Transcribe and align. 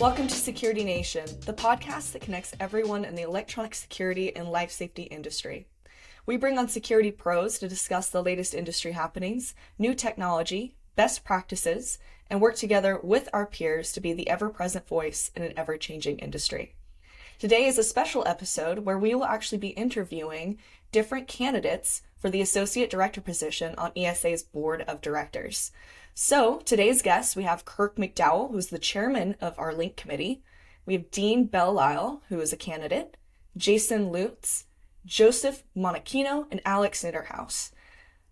Welcome 0.00 0.28
to 0.28 0.34
Security 0.36 0.84
Nation, 0.84 1.26
the 1.44 1.52
podcast 1.52 2.12
that 2.12 2.22
connects 2.22 2.54
everyone 2.60 3.04
in 3.04 3.16
the 3.16 3.22
electronic 3.22 3.74
security 3.74 4.34
and 4.36 4.48
life 4.48 4.70
safety 4.70 5.02
industry. 5.02 5.66
We 6.24 6.36
bring 6.36 6.56
on 6.56 6.68
security 6.68 7.10
pros 7.10 7.58
to 7.58 7.68
discuss 7.68 8.08
the 8.08 8.22
latest 8.22 8.54
industry 8.54 8.92
happenings, 8.92 9.56
new 9.76 9.96
technology, 9.96 10.76
best 10.94 11.24
practices, 11.24 11.98
and 12.30 12.40
work 12.40 12.54
together 12.54 13.00
with 13.02 13.28
our 13.32 13.44
peers 13.44 13.90
to 13.90 14.00
be 14.00 14.12
the 14.12 14.30
ever 14.30 14.50
present 14.50 14.86
voice 14.86 15.32
in 15.34 15.42
an 15.42 15.52
ever 15.56 15.76
changing 15.76 16.20
industry. 16.20 16.76
Today 17.40 17.66
is 17.66 17.76
a 17.76 17.82
special 17.82 18.22
episode 18.24 18.80
where 18.80 18.98
we 18.98 19.16
will 19.16 19.24
actually 19.24 19.58
be 19.58 19.70
interviewing 19.70 20.58
different 20.92 21.26
candidates 21.26 22.02
for 22.20 22.30
the 22.30 22.40
Associate 22.40 22.88
Director 22.88 23.20
position 23.20 23.74
on 23.76 23.90
ESA's 23.96 24.44
Board 24.44 24.82
of 24.82 25.00
Directors. 25.00 25.72
So, 26.20 26.58
today's 26.64 27.00
guests, 27.00 27.36
we 27.36 27.44
have 27.44 27.64
Kirk 27.64 27.94
MacDowell, 27.94 28.50
who's 28.50 28.66
the 28.66 28.78
chairman 28.80 29.36
of 29.40 29.56
our 29.56 29.72
link 29.72 29.94
committee. 29.94 30.42
We 30.84 30.94
have 30.94 31.12
Dean 31.12 31.46
Belisle, 31.46 32.22
who 32.28 32.40
is 32.40 32.52
a 32.52 32.56
candidate, 32.56 33.16
Jason 33.56 34.10
Lutz, 34.10 34.64
Joseph 35.06 35.62
Monachino, 35.76 36.48
and 36.50 36.60
Alex 36.64 37.04
Nitterhouse. 37.04 37.70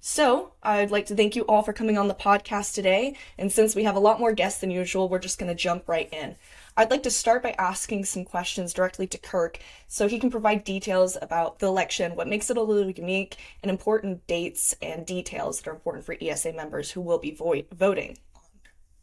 So, 0.01 0.55
I'd 0.65 0.91
like 0.91 1.07
to 1.07 1.15
thank 1.15 1.37
you 1.37 1.43
all 1.43 1.63
for 1.63 1.73
coming 1.73 1.97
on 1.97 2.09
the 2.09 2.15
podcast 2.15 2.75
today. 2.75 3.17
And 3.39 3.53
since 3.53 3.77
we 3.77 3.85
have 3.85 3.95
a 3.95 4.01
lot 4.01 4.19
more 4.19 4.33
guests 4.33 4.61
than 4.61 4.73
usual, 4.73 5.09
we're 5.09 5.21
just 5.21 5.39
going 5.39 5.49
to 5.49 5.55
jump 5.55 5.89
right 5.89 6.13
in. 6.13 6.35
I'd 6.79 6.91
like 6.91 7.03
to 7.05 7.11
start 7.11 7.43
by 7.43 7.55
asking 7.59 8.05
some 8.05 8.25
questions 8.25 8.75
directly 8.75 9.07
to 9.07 9.19
Kirk 9.19 9.59
so 9.89 10.09
he 10.09 10.19
can 10.19 10.31
provide 10.31 10.63
details 10.63 11.17
about 11.23 11.59
the 11.59 11.67
election, 11.67 12.15
what 12.15 12.29
makes 12.29 12.51
it 12.51 12.59
a 12.59 12.63
little 12.63 12.91
unique, 12.91 13.37
and 13.63 13.71
important 13.71 14.27
dates 14.27 14.75
and 14.83 15.07
details 15.07 15.61
that 15.61 15.71
are 15.71 15.75
important 15.75 16.05
for 16.05 16.17
ESA 16.21 16.53
members 16.53 16.91
who 16.91 17.01
will 17.01 17.19
be 17.19 17.31
vo- 17.31 17.63
voting 17.73 18.19
on 18.35 18.43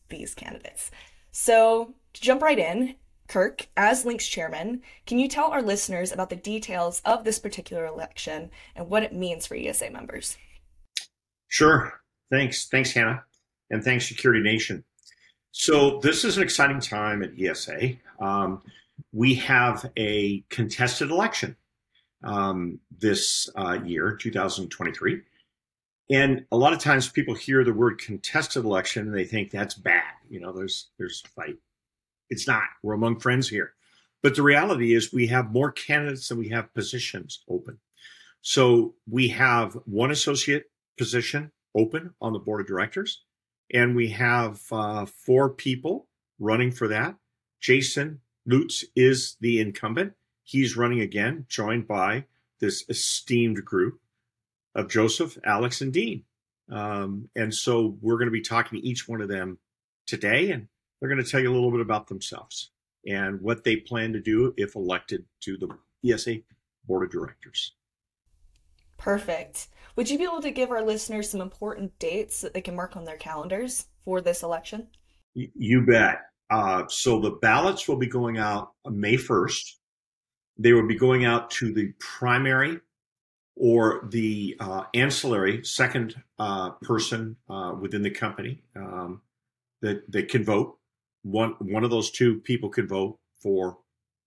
these 0.10 0.36
candidates. 0.36 0.92
So, 1.32 1.96
to 2.14 2.22
jump 2.22 2.44
right 2.44 2.60
in, 2.60 2.96
Kirk, 3.28 3.68
as 3.76 4.06
Link's 4.06 4.28
chairman, 4.28 4.84
can 5.08 5.18
you 5.18 5.28
tell 5.28 5.50
our 5.50 5.64
listeners 5.64 6.12
about 6.12 6.30
the 6.30 6.36
details 6.36 7.02
of 7.04 7.24
this 7.24 7.40
particular 7.40 7.88
election 7.88 8.52
and 8.76 8.88
what 8.88 9.02
it 9.02 9.14
means 9.14 9.48
for 9.48 9.56
ESA 9.56 9.90
members? 9.90 10.38
Sure. 11.48 12.02
Thanks. 12.30 12.68
Thanks, 12.68 12.92
Hannah. 12.92 13.24
And 13.72 13.84
thanks, 13.84 14.08
Security 14.08 14.44
Nation. 14.44 14.84
So 15.56 16.00
this 16.00 16.26
is 16.26 16.36
an 16.36 16.44
exciting 16.44 16.80
time 16.80 17.22
at 17.22 17.40
ESA. 17.40 17.92
Um, 18.20 18.64
we 19.12 19.36
have 19.36 19.90
a 19.96 20.44
contested 20.50 21.12
election 21.12 21.56
um, 22.24 22.80
this 23.00 23.48
uh, 23.56 23.78
year, 23.86 24.18
2023. 24.20 25.22
And 26.10 26.46
a 26.52 26.58
lot 26.58 26.74
of 26.74 26.80
times 26.80 27.08
people 27.08 27.36
hear 27.36 27.64
the 27.64 27.72
word 27.72 28.00
contested 28.00 28.66
election 28.66 29.06
and 29.06 29.16
they 29.16 29.26
think 29.26 29.52
that's 29.52 29.76
bad. 29.76 30.12
You 30.28 30.40
know, 30.40 30.52
there's 30.52 30.90
there's 30.98 31.22
fight. 31.36 31.58
It's 32.32 32.48
not. 32.48 32.64
We're 32.82 32.96
among 32.96 33.20
friends 33.20 33.48
here. 33.48 33.74
But 34.24 34.36
the 34.36 34.42
reality 34.42 34.96
is 34.96 35.14
we 35.14 35.28
have 35.28 35.52
more 35.52 35.72
candidates 35.72 36.30
than 36.30 36.40
we 36.40 36.50
have 36.50 36.74
positions 36.74 37.44
open. 37.48 37.78
So 38.42 38.96
we 39.08 39.28
have 39.28 39.78
one 39.86 40.10
associate 40.10 40.66
position 40.98 41.52
open 41.76 42.16
on 42.20 42.34
the 42.34 42.40
board 42.40 42.62
of 42.62 42.68
directors 42.68 43.22
and 43.74 43.96
we 43.96 44.10
have 44.10 44.62
uh, 44.72 45.06
four 45.06 45.50
people 45.50 46.08
running 46.40 46.72
for 46.72 46.88
that. 46.88 47.16
Jason 47.60 48.22
Lutz 48.46 48.86
is 48.96 49.38
the 49.42 49.60
incumbent. 49.60 50.14
He's 50.44 50.78
running 50.78 51.00
again, 51.00 51.46
joined 51.48 51.88
by 51.88 52.26
this 52.60 52.86
esteemed 52.90 53.64
group 53.66 54.00
of 54.76 54.90
Joseph, 54.90 55.38
Alex, 55.46 55.82
and 55.82 55.92
Dean. 55.92 56.24
Um, 56.70 57.30
and 57.36 57.54
so 57.54 57.98
we're 58.02 58.18
going 58.18 58.28
to 58.28 58.32
be 58.32 58.42
talking 58.42 58.80
to 58.80 58.88
each 58.88 59.08
one 59.08 59.22
of 59.22 59.30
them 59.30 59.58
today, 60.06 60.52
and 60.52 60.68
they're 61.00 61.10
going 61.10 61.24
to 61.24 61.30
tell 61.30 61.40
you 61.40 61.52
a 61.52 61.54
little 61.54 61.72
bit 61.72 61.82
about 61.82 62.08
themselves 62.08 62.72
and 63.06 63.42
what 63.42 63.64
they 63.64 63.76
plan 63.76 64.14
to 64.14 64.20
do 64.20 64.54
if 64.58 64.76
elected 64.76 65.26
to 65.42 65.58
the 65.58 65.70
ESA 66.10 66.38
board 66.86 67.04
of 67.04 67.12
directors. 67.12 67.74
Perfect. 68.98 69.68
Would 69.96 70.10
you 70.10 70.18
be 70.18 70.24
able 70.24 70.42
to 70.42 70.52
give 70.52 70.72
our 70.72 70.84
listeners 70.84 71.30
some 71.30 71.42
important 71.42 71.98
dates 72.00 72.42
that 72.42 72.54
they 72.54 72.62
can 72.62 72.76
mark 72.76 72.96
on 72.96 73.06
their 73.06 73.18
calendars 73.18 73.88
for 74.04 74.22
this 74.22 74.42
election? 74.42 74.88
You 75.34 75.86
bet. 75.86 76.22
Uh, 76.50 76.88
so 76.88 77.20
the 77.20 77.32
ballots 77.32 77.88
will 77.88 77.98
be 77.98 78.08
going 78.08 78.38
out 78.38 78.74
May 78.90 79.16
1st. 79.16 79.76
They 80.58 80.74
will 80.74 80.88
be 80.88 80.98
going 80.98 81.26
out 81.26 81.52
to 81.52 81.74
the 81.74 81.94
primary 82.00 82.80
or 83.56 84.08
the 84.12 84.56
uh, 84.60 84.84
ancillary 84.94 85.64
second 85.64 86.16
uh, 86.40 86.72
person 86.82 87.36
uh, 87.50 87.74
within 87.80 88.02
the 88.02 88.10
company 88.10 88.64
um, 88.76 89.22
that, 89.82 90.12
that 90.12 90.30
can 90.30 90.44
vote. 90.44 90.78
One, 91.22 91.56
one 91.60 91.84
of 91.84 91.92
those 91.92 92.12
two 92.12 92.40
people 92.40 92.70
can 92.70 92.88
vote 92.88 93.20
for 93.42 93.78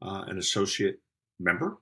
uh, 0.00 0.24
an 0.28 0.38
associate 0.38 1.00
member. 1.38 1.78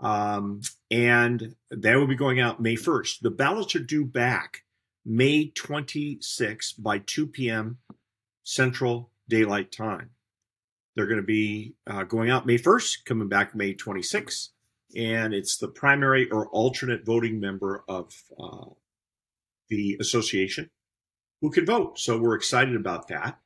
Um, 0.00 0.60
and 0.90 1.54
that 1.70 1.96
will 1.96 2.06
be 2.06 2.14
going 2.14 2.40
out 2.40 2.60
May 2.60 2.76
1st. 2.76 3.20
The 3.20 3.30
ballots 3.30 3.74
are 3.74 3.80
due 3.80 4.04
back 4.04 4.64
May 5.04 5.50
26 5.50 6.72
by 6.74 6.98
2 6.98 7.26
p.m. 7.26 7.78
Central 8.44 9.10
Daylight 9.28 9.72
Time. 9.72 10.10
They're 10.94 11.06
going 11.06 11.20
to 11.20 11.26
be 11.26 11.74
uh, 11.86 12.04
going 12.04 12.30
out 12.30 12.46
May 12.46 12.58
1st, 12.58 13.04
coming 13.04 13.28
back 13.28 13.54
May 13.54 13.74
26, 13.74 14.50
and 14.96 15.32
it's 15.32 15.56
the 15.56 15.68
primary 15.68 16.28
or 16.30 16.48
alternate 16.48 17.04
voting 17.04 17.40
member 17.40 17.84
of 17.88 18.12
uh, 18.38 18.66
the 19.68 19.96
association 20.00 20.70
who 21.40 21.50
can 21.50 21.66
vote. 21.66 21.98
So 21.98 22.18
we're 22.18 22.34
excited 22.34 22.74
about 22.74 23.08
that. 23.08 23.38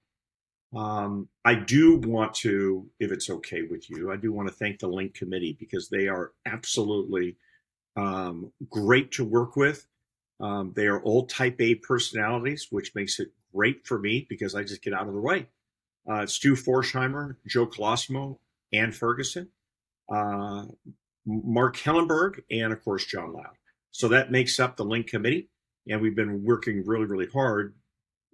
Um, 0.74 1.28
I 1.44 1.54
do 1.54 1.96
want 1.96 2.34
to, 2.36 2.88
if 2.98 3.12
it's 3.12 3.28
okay 3.28 3.62
with 3.62 3.90
you, 3.90 4.10
I 4.10 4.16
do 4.16 4.32
want 4.32 4.48
to 4.48 4.54
thank 4.54 4.78
the 4.78 4.88
Link 4.88 5.14
Committee 5.14 5.56
because 5.58 5.88
they 5.88 6.08
are 6.08 6.32
absolutely 6.46 7.36
um, 7.96 8.52
great 8.70 9.12
to 9.12 9.24
work 9.24 9.54
with. 9.54 9.86
Um, 10.40 10.72
they 10.74 10.86
are 10.86 11.02
all 11.02 11.26
type 11.26 11.60
A 11.60 11.74
personalities, 11.76 12.68
which 12.70 12.94
makes 12.94 13.20
it 13.20 13.28
great 13.54 13.86
for 13.86 13.98
me 13.98 14.26
because 14.28 14.54
I 14.54 14.62
just 14.62 14.82
get 14.82 14.94
out 14.94 15.06
of 15.06 15.14
the 15.14 15.20
way. 15.20 15.46
Uh, 16.08 16.26
Stu 16.26 16.56
Forsheimer, 16.56 17.36
Joe 17.46 17.66
Colosimo, 17.66 18.38
Ann 18.72 18.92
Ferguson, 18.92 19.48
uh, 20.10 20.64
Mark 21.26 21.76
Hellenberg, 21.76 22.40
and 22.50 22.72
of 22.72 22.82
course, 22.82 23.04
John 23.04 23.32
Loud. 23.32 23.56
So 23.90 24.08
that 24.08 24.32
makes 24.32 24.58
up 24.58 24.76
the 24.76 24.84
Link 24.84 25.06
Committee. 25.06 25.48
And 25.88 26.00
we've 26.00 26.16
been 26.16 26.42
working 26.44 26.84
really, 26.86 27.04
really 27.04 27.26
hard 27.26 27.74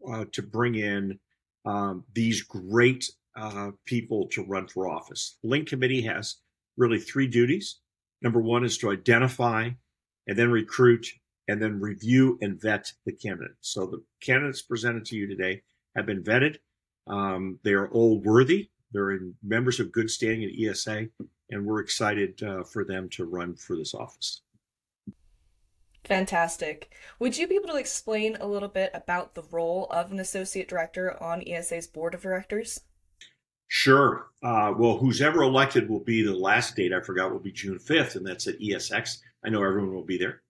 uh, 0.08 0.26
to 0.32 0.42
bring 0.42 0.76
in 0.76 1.18
um, 1.64 2.04
these 2.14 2.42
great 2.42 3.10
uh, 3.36 3.70
people 3.84 4.28
to 4.28 4.44
run 4.44 4.66
for 4.66 4.88
office. 4.88 5.38
Link 5.42 5.68
Committee 5.68 6.02
has 6.02 6.36
really 6.76 6.98
three 6.98 7.26
duties. 7.26 7.80
Number 8.22 8.40
one 8.40 8.64
is 8.64 8.78
to 8.78 8.90
identify 8.90 9.70
and 10.26 10.38
then 10.38 10.50
recruit 10.50 11.06
and 11.46 11.62
then 11.62 11.80
review 11.80 12.38
and 12.42 12.60
vet 12.60 12.92
the 13.06 13.12
candidates. 13.12 13.56
So 13.60 13.86
the 13.86 14.02
candidates 14.20 14.62
presented 14.62 15.04
to 15.06 15.16
you 15.16 15.26
today 15.26 15.62
have 15.96 16.06
been 16.06 16.22
vetted. 16.22 16.56
Um, 17.06 17.58
they 17.64 17.72
are 17.72 17.88
all 17.88 18.20
worthy. 18.20 18.70
They're 18.92 19.12
in 19.12 19.34
members 19.42 19.80
of 19.80 19.92
good 19.92 20.10
standing 20.10 20.44
at 20.44 20.58
ESA, 20.58 21.06
and 21.50 21.66
we're 21.66 21.80
excited 21.80 22.42
uh, 22.42 22.64
for 22.64 22.84
them 22.84 23.08
to 23.10 23.24
run 23.24 23.54
for 23.54 23.76
this 23.76 23.94
office. 23.94 24.42
Fantastic. 26.08 26.90
Would 27.18 27.36
you 27.36 27.46
be 27.46 27.56
able 27.56 27.68
to 27.68 27.76
explain 27.76 28.36
a 28.40 28.46
little 28.46 28.70
bit 28.70 28.90
about 28.94 29.34
the 29.34 29.42
role 29.50 29.86
of 29.90 30.10
an 30.10 30.18
associate 30.18 30.66
director 30.66 31.22
on 31.22 31.46
ESA's 31.46 31.86
board 31.86 32.14
of 32.14 32.22
directors? 32.22 32.80
Sure. 33.66 34.28
Uh, 34.42 34.72
well, 34.74 34.96
who's 34.96 35.20
ever 35.20 35.42
elected 35.42 35.90
will 35.90 36.00
be 36.00 36.22
the 36.22 36.34
last 36.34 36.76
date 36.76 36.94
I 36.94 37.02
forgot 37.02 37.30
will 37.30 37.38
be 37.38 37.52
June 37.52 37.78
5th, 37.78 38.16
and 38.16 38.26
that's 38.26 38.46
at 38.46 38.58
ESX. 38.58 39.18
I 39.44 39.50
know 39.50 39.62
everyone 39.62 39.94
will 39.94 40.02
be 40.02 40.16
there. 40.16 40.40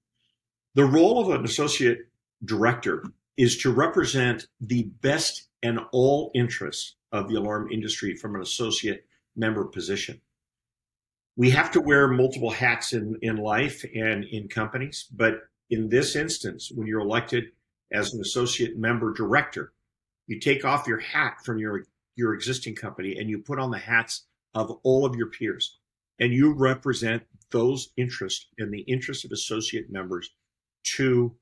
The 0.77 0.85
role 0.85 1.21
of 1.21 1.37
an 1.37 1.45
associate 1.45 2.07
director 2.45 3.03
is 3.37 3.59
to 3.59 3.73
represent 3.73 4.47
the 4.61 4.85
best 5.03 5.49
and 5.65 5.81
all 5.91 6.31
interests 6.37 6.95
of 7.11 7.29
the 7.29 7.35
alarm 7.35 7.69
industry 7.73 8.15
from 8.15 8.37
an 8.37 8.43
associate 8.43 9.07
member 9.35 9.65
position 9.65 10.21
we 11.39 11.51
have 11.51 11.71
to 11.71 11.81
wear 11.81 12.09
multiple 12.09 12.51
hats 12.51 12.93
in, 12.93 13.17
in 13.23 13.37
life 13.37 13.85
and 13.95 14.25
in 14.25 14.49
companies. 14.49 15.07
But 15.15 15.43
in 15.71 15.89
this 15.89 16.17
instance, 16.17 16.73
when 16.75 16.89
you're 16.89 17.01
elected 17.01 17.53
as 17.93 18.13
an 18.13 18.21
associate 18.21 18.77
member 18.77 19.13
director, 19.13 19.73
you 20.27 20.41
take 20.41 20.65
off 20.65 20.89
your 20.89 20.99
hat 20.99 21.37
from 21.45 21.59
your, 21.59 21.85
your 22.17 22.35
existing 22.35 22.75
company 22.75 23.17
and 23.17 23.31
you 23.31 23.39
put 23.39 23.61
on 23.61 23.71
the 23.71 23.79
hats 23.79 24.27
of 24.55 24.81
all 24.83 25.07
of 25.07 25.15
your 25.15 25.29
peers. 25.29 25.79
And 26.19 26.33
you 26.33 26.53
represent 26.53 27.23
those 27.53 27.91
interests 27.97 28.49
and 28.59 28.75
the 28.75 28.81
interests 28.81 29.25
of 29.25 29.31
associate 29.31 29.93
members 29.93 30.31
to 30.97 31.37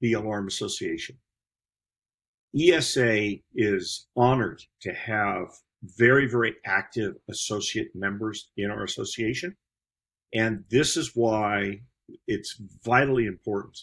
the 0.00 0.14
Alarm 0.14 0.46
Association. 0.46 1.18
ESA 2.58 3.32
is 3.54 4.06
honored 4.16 4.62
to 4.80 4.94
have 4.94 5.50
very, 5.82 6.28
very 6.28 6.56
active 6.66 7.16
associate 7.28 7.88
members 7.94 8.50
in 8.56 8.70
our 8.70 8.84
association. 8.84 9.56
And 10.34 10.64
this 10.70 10.96
is 10.96 11.12
why 11.14 11.80
it's 12.26 12.60
vitally 12.84 13.26
important 13.26 13.78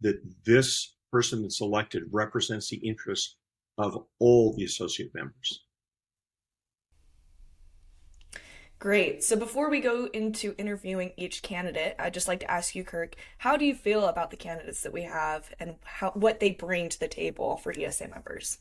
that 0.00 0.20
this 0.44 0.96
person 1.12 1.42
that's 1.42 1.60
elected 1.60 2.04
represents 2.10 2.68
the 2.70 2.78
interests 2.78 3.36
of 3.78 4.04
all 4.18 4.54
the 4.54 4.64
associate 4.64 5.14
members. 5.14 5.64
Great. 8.78 9.22
So 9.22 9.36
before 9.36 9.68
we 9.68 9.80
go 9.80 10.06
into 10.06 10.54
interviewing 10.56 11.12
each 11.18 11.42
candidate, 11.42 11.96
I'd 11.98 12.14
just 12.14 12.28
like 12.28 12.40
to 12.40 12.50
ask 12.50 12.74
you, 12.74 12.82
Kirk, 12.82 13.14
how 13.36 13.58
do 13.58 13.66
you 13.66 13.74
feel 13.74 14.06
about 14.06 14.30
the 14.30 14.38
candidates 14.38 14.82
that 14.82 14.92
we 14.92 15.02
have 15.02 15.52
and 15.60 15.74
how, 15.84 16.12
what 16.12 16.40
they 16.40 16.52
bring 16.52 16.88
to 16.88 16.98
the 16.98 17.06
table 17.06 17.58
for 17.58 17.74
ESA 17.78 18.08
members? 18.08 18.58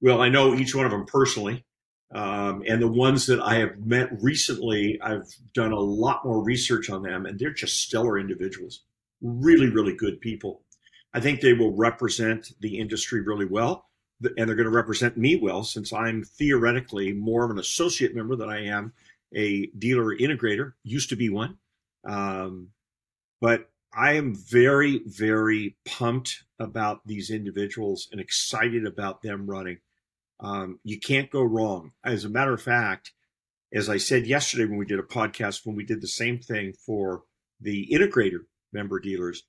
Well, 0.00 0.20
I 0.20 0.28
know 0.28 0.54
each 0.56 0.74
one 0.74 0.84
of 0.84 0.90
them 0.90 1.06
personally. 1.06 1.64
Um, 2.14 2.62
and 2.66 2.80
the 2.80 2.88
ones 2.88 3.26
that 3.26 3.40
I 3.40 3.56
have 3.56 3.84
met 3.84 4.10
recently, 4.22 5.00
I've 5.02 5.26
done 5.54 5.72
a 5.72 5.78
lot 5.78 6.24
more 6.24 6.42
research 6.42 6.88
on 6.88 7.02
them, 7.02 7.26
and 7.26 7.38
they're 7.38 7.50
just 7.50 7.80
stellar 7.80 8.18
individuals. 8.18 8.82
Really, 9.20 9.68
really 9.68 9.94
good 9.94 10.20
people. 10.20 10.62
I 11.14 11.20
think 11.20 11.40
they 11.40 11.52
will 11.52 11.74
represent 11.74 12.52
the 12.60 12.78
industry 12.78 13.22
really 13.22 13.46
well, 13.46 13.88
and 14.22 14.48
they're 14.48 14.56
going 14.56 14.64
to 14.64 14.70
represent 14.70 15.16
me 15.16 15.36
well 15.36 15.64
since 15.64 15.92
I'm 15.92 16.22
theoretically 16.22 17.12
more 17.12 17.44
of 17.44 17.50
an 17.50 17.58
associate 17.58 18.14
member 18.14 18.36
than 18.36 18.50
I 18.50 18.66
am 18.66 18.92
a 19.34 19.66
dealer 19.78 20.16
integrator, 20.16 20.74
used 20.84 21.08
to 21.10 21.16
be 21.16 21.28
one. 21.28 21.58
Um, 22.04 22.68
but 23.40 23.68
I 23.92 24.14
am 24.14 24.34
very, 24.34 25.02
very 25.06 25.76
pumped 25.84 26.44
about 26.58 27.06
these 27.06 27.30
individuals 27.30 28.08
and 28.12 28.20
excited 28.20 28.86
about 28.86 29.22
them 29.22 29.46
running. 29.46 29.78
Um, 30.40 30.80
you 30.84 30.98
can't 31.00 31.30
go 31.30 31.42
wrong. 31.42 31.92
As 32.04 32.24
a 32.24 32.28
matter 32.28 32.52
of 32.52 32.62
fact, 32.62 33.12
as 33.72 33.88
I 33.88 33.96
said 33.96 34.26
yesterday 34.26 34.64
when 34.64 34.78
we 34.78 34.86
did 34.86 34.98
a 34.98 35.02
podcast, 35.02 35.64
when 35.64 35.76
we 35.76 35.84
did 35.84 36.00
the 36.00 36.08
same 36.08 36.38
thing 36.38 36.72
for 36.72 37.22
the 37.60 37.88
integrator 37.92 38.40
member 38.72 39.00
dealers, 39.00 39.44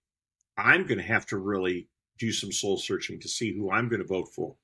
I'm 0.58 0.88
going 0.88 0.98
to 0.98 1.04
have 1.04 1.26
to 1.28 1.38
really 1.38 1.90
do 2.18 2.32
some 2.32 2.52
soul 2.52 2.78
searching 2.78 3.20
to 3.20 3.28
see 3.28 3.54
who 3.54 3.72
I'm 3.72 3.90
going 3.90 4.02
to 4.02 4.08
vote 4.08 4.30
for 4.34 4.56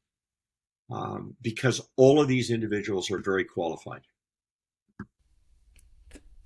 um, 0.92 1.36
because 1.42 1.82
all 1.98 2.22
of 2.22 2.28
these 2.28 2.50
individuals 2.50 3.12
are 3.12 3.20
very 3.20 3.44
qualified. 3.44 4.02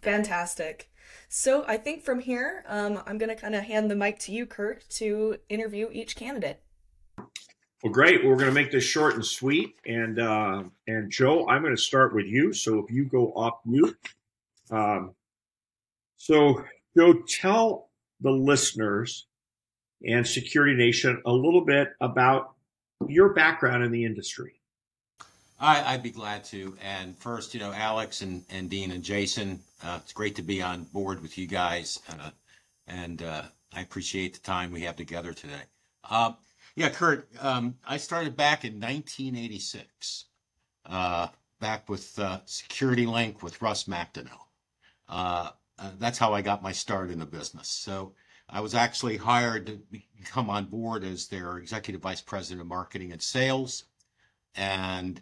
Fantastic. 0.02 0.90
So 1.30 1.66
I 1.68 1.78
think 1.78 2.04
from 2.04 2.20
here, 2.20 2.64
um, 2.68 3.02
I'm 3.06 3.18
going 3.18 3.30
to 3.30 3.36
kind 3.36 3.56
of 3.56 3.64
hand 3.64 3.90
the 3.90 3.96
mic 3.96 4.20
to 4.20 4.32
you, 4.32 4.46
Kirk, 4.46 4.88
to 4.90 5.38
interview 5.50 5.90
each 5.92 6.16
candidate. 6.16 6.62
Well, 7.84 7.94
great. 7.94 8.26
We're 8.26 8.36
going 8.36 8.50
to 8.50 8.52
make 8.52 8.72
this 8.72 8.84
short 8.84 9.16
and 9.16 9.26
sweet. 9.26 9.76
And 9.86 10.20
uh, 10.20 10.64
and 10.88 11.12
Joe, 11.12 11.48
I'm 11.48 11.62
going 11.62 11.76
to 11.76 11.82
start 11.82 12.14
with 12.14 12.26
you. 12.26 12.54
So 12.54 12.80
if 12.80 12.92
you 12.92 13.06
go 13.06 13.32
off 13.34 13.60
mute, 13.66 13.98
um, 14.72 15.14
so 16.18 16.64
Joe, 16.98 17.14
tell 17.28 17.90
the 18.22 18.32
listeners 18.32 19.28
and 20.06 20.26
Security 20.26 20.76
Nation 20.76 21.22
a 21.26 21.32
little 21.32 21.66
bit 21.66 21.90
about 22.02 22.56
your 23.08 23.34
background 23.34 23.84
in 23.84 23.92
the 23.92 24.06
industry. 24.06 24.54
I, 25.60 25.94
would 25.94 26.04
be 26.04 26.12
glad 26.12 26.44
to. 26.46 26.78
And 26.84 27.18
first, 27.18 27.54
you 27.54 27.60
know, 27.60 27.74
Alex 27.74 28.22
and, 28.22 28.44
and 28.50 28.70
Dean 28.70 28.92
and 28.92 29.04
Jason, 29.04 29.60
uh, 29.84 30.00
it's 30.04 30.14
great 30.14 30.36
to 30.36 30.44
be 30.44 30.62
on 30.62 30.84
board 30.84 31.22
with 31.22 31.38
you 31.38 31.48
guys. 31.48 32.00
Uh, 32.10 32.30
and 32.88 33.24
uh, 33.24 33.44
I 33.74 33.82
appreciate 33.82 34.34
the 34.34 34.40
time 34.40 34.72
we 34.72 34.82
have 34.82 34.96
together 34.96 35.34
today. 35.34 35.64
Uh, 36.78 36.82
yeah, 36.82 36.90
Kirk, 36.90 37.28
um, 37.42 37.76
I 37.86 37.98
started 37.98 38.38
back 38.38 38.64
in 38.64 38.74
1986, 38.74 40.26
uh, 40.86 41.28
back 41.60 41.90
with 41.90 42.18
uh, 42.20 42.42
Security 42.46 43.06
Link 43.06 43.42
with 43.42 43.62
Russ 43.62 43.86
McDonnell. 43.86 45.54
that's 46.00 46.18
how 46.18 46.34
I 46.34 46.42
got 46.42 46.62
my 46.62 46.72
start 46.72 47.10
in 47.10 47.20
the 47.20 47.26
business. 47.26 47.68
So 47.68 48.14
I 48.50 48.62
was 48.62 48.76
actually 48.76 49.18
hired 49.18 49.66
to 49.66 49.80
come 50.26 50.50
on 50.50 50.66
board 50.66 51.04
as 51.04 51.28
their 51.28 51.58
executive 51.58 52.02
vice 52.02 52.22
president 52.22 52.62
of 52.62 52.68
marketing 52.68 53.12
and 53.12 53.22
sales. 53.22 53.86
And 54.56 55.22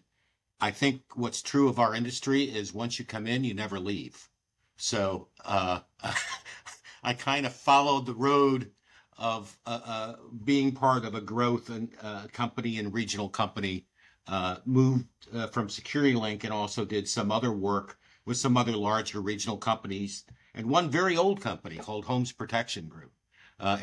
I 0.59 0.71
think 0.71 1.03
what's 1.15 1.41
true 1.41 1.69
of 1.69 1.79
our 1.79 1.95
industry 1.95 2.43
is 2.43 2.73
once 2.73 2.99
you 2.99 3.05
come 3.05 3.27
in, 3.27 3.43
you 3.43 3.53
never 3.53 3.79
leave. 3.79 4.29
So 4.77 5.29
uh, 5.45 5.79
I 7.03 7.13
kind 7.13 7.45
of 7.45 7.53
followed 7.53 8.05
the 8.05 8.13
road 8.13 8.71
of 9.17 9.57
uh, 9.65 9.79
uh, 9.85 10.15
being 10.43 10.71
part 10.71 11.05
of 11.05 11.15
a 11.15 11.21
growth 11.21 11.69
and 11.69 11.89
uh, 12.01 12.27
company 12.31 12.77
and 12.79 12.93
regional 12.93 13.29
company. 13.29 13.85
Uh, 14.27 14.55
moved 14.65 15.05
uh, 15.35 15.45
from 15.45 15.69
Security 15.69 16.15
Link 16.15 16.43
and 16.43 16.51
also 16.51 16.83
did 16.83 17.07
some 17.07 17.31
other 17.31 17.51
work 17.51 17.99
with 18.25 18.37
some 18.37 18.57
other 18.57 18.71
larger 18.71 19.21
regional 19.21 19.55
companies 19.55 20.23
and 20.55 20.65
one 20.65 20.89
very 20.89 21.15
old 21.15 21.39
company 21.41 21.75
called 21.75 22.05
Holmes 22.05 22.31
Protection 22.31 22.87
Group 22.87 23.11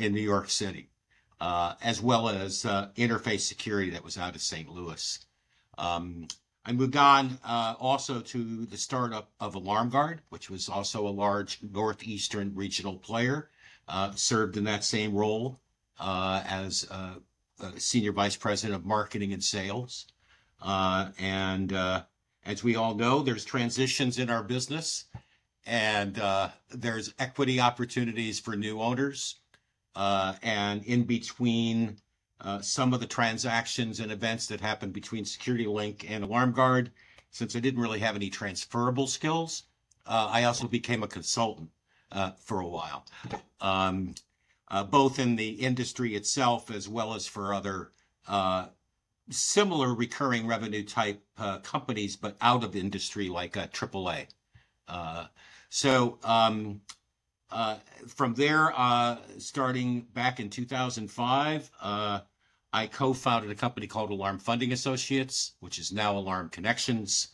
in 0.00 0.12
New 0.12 0.20
York 0.20 0.50
City, 0.50 0.90
as 1.40 2.02
well 2.02 2.28
as 2.28 2.64
Interface 2.64 3.42
Security 3.42 3.90
that 3.90 4.02
was 4.02 4.18
out 4.18 4.34
of 4.34 4.42
St. 4.42 4.68
Louis. 4.68 5.24
Um, 5.78 6.26
I 6.64 6.72
moved 6.72 6.96
on 6.96 7.38
uh, 7.44 7.74
also 7.80 8.20
to 8.20 8.66
the 8.66 8.76
startup 8.76 9.32
of 9.40 9.54
AlarmGuard, 9.54 10.20
which 10.28 10.48
was 10.48 10.68
also 10.68 11.06
a 11.06 11.10
large 11.10 11.58
northeastern 11.62 12.54
regional 12.54 12.98
player. 12.98 13.50
Uh, 13.88 14.12
served 14.14 14.56
in 14.56 14.64
that 14.64 14.84
same 14.84 15.14
role 15.14 15.60
uh, 15.98 16.42
as 16.46 16.88
senior 17.76 18.12
vice 18.12 18.36
president 18.36 18.74
of 18.74 18.86
marketing 18.86 19.32
and 19.32 19.42
sales. 19.42 20.06
Uh, 20.60 21.10
and 21.18 21.72
uh, 21.72 22.02
as 22.44 22.62
we 22.62 22.76
all 22.76 22.94
know, 22.94 23.22
there's 23.22 23.44
transitions 23.44 24.18
in 24.18 24.30
our 24.30 24.42
business, 24.42 25.06
and 25.66 26.18
uh, 26.18 26.48
there's 26.70 27.12
equity 27.18 27.60
opportunities 27.60 28.38
for 28.38 28.56
new 28.56 28.80
owners. 28.80 29.40
and 29.94 30.84
in 30.84 31.04
between 31.04 31.96
uh, 32.42 32.60
some 32.60 32.92
of 32.92 33.00
the 33.00 33.06
transactions 33.06 34.00
and 34.00 34.10
events 34.10 34.46
that 34.46 34.60
happened 34.60 34.92
between 34.92 35.24
Security 35.24 35.66
Link 35.66 36.04
and 36.10 36.24
AlarmGuard. 36.24 36.90
Since 37.30 37.56
I 37.56 37.60
didn't 37.60 37.80
really 37.80 38.00
have 38.00 38.16
any 38.16 38.28
transferable 38.28 39.06
skills, 39.06 39.64
uh, 40.06 40.28
I 40.30 40.44
also 40.44 40.66
became 40.66 41.02
a 41.02 41.08
consultant 41.08 41.70
uh, 42.12 42.30
for 42.32 42.60
a 42.60 42.68
while, 42.68 43.04
um, 43.60 44.14
uh, 44.68 44.84
both 44.84 45.18
in 45.18 45.36
the 45.36 45.50
industry 45.50 46.14
itself 46.14 46.70
as 46.70 46.88
well 46.88 47.14
as 47.14 47.26
for 47.26 47.52
other 47.52 47.90
uh, 48.28 48.66
similar 49.30 49.94
recurring 49.94 50.46
revenue 50.46 50.84
type 50.84 51.20
companies, 51.62 52.16
but 52.16 52.36
out 52.40 52.62
of 52.62 52.76
industry 52.76 53.28
like 53.28 53.54
AAA. 53.54 54.26
so 55.70 56.18
um, 56.22 56.80
uh, 57.52 57.76
from 58.08 58.34
there, 58.34 58.72
uh, 58.76 59.18
starting 59.38 60.00
back 60.14 60.40
in 60.40 60.48
2005, 60.48 61.70
uh, 61.82 62.20
I 62.72 62.86
co-founded 62.86 63.50
a 63.50 63.54
company 63.54 63.86
called 63.86 64.10
Alarm 64.10 64.38
Funding 64.38 64.72
Associates, 64.72 65.52
which 65.60 65.78
is 65.78 65.92
now 65.92 66.16
Alarm 66.16 66.48
Connections. 66.48 67.28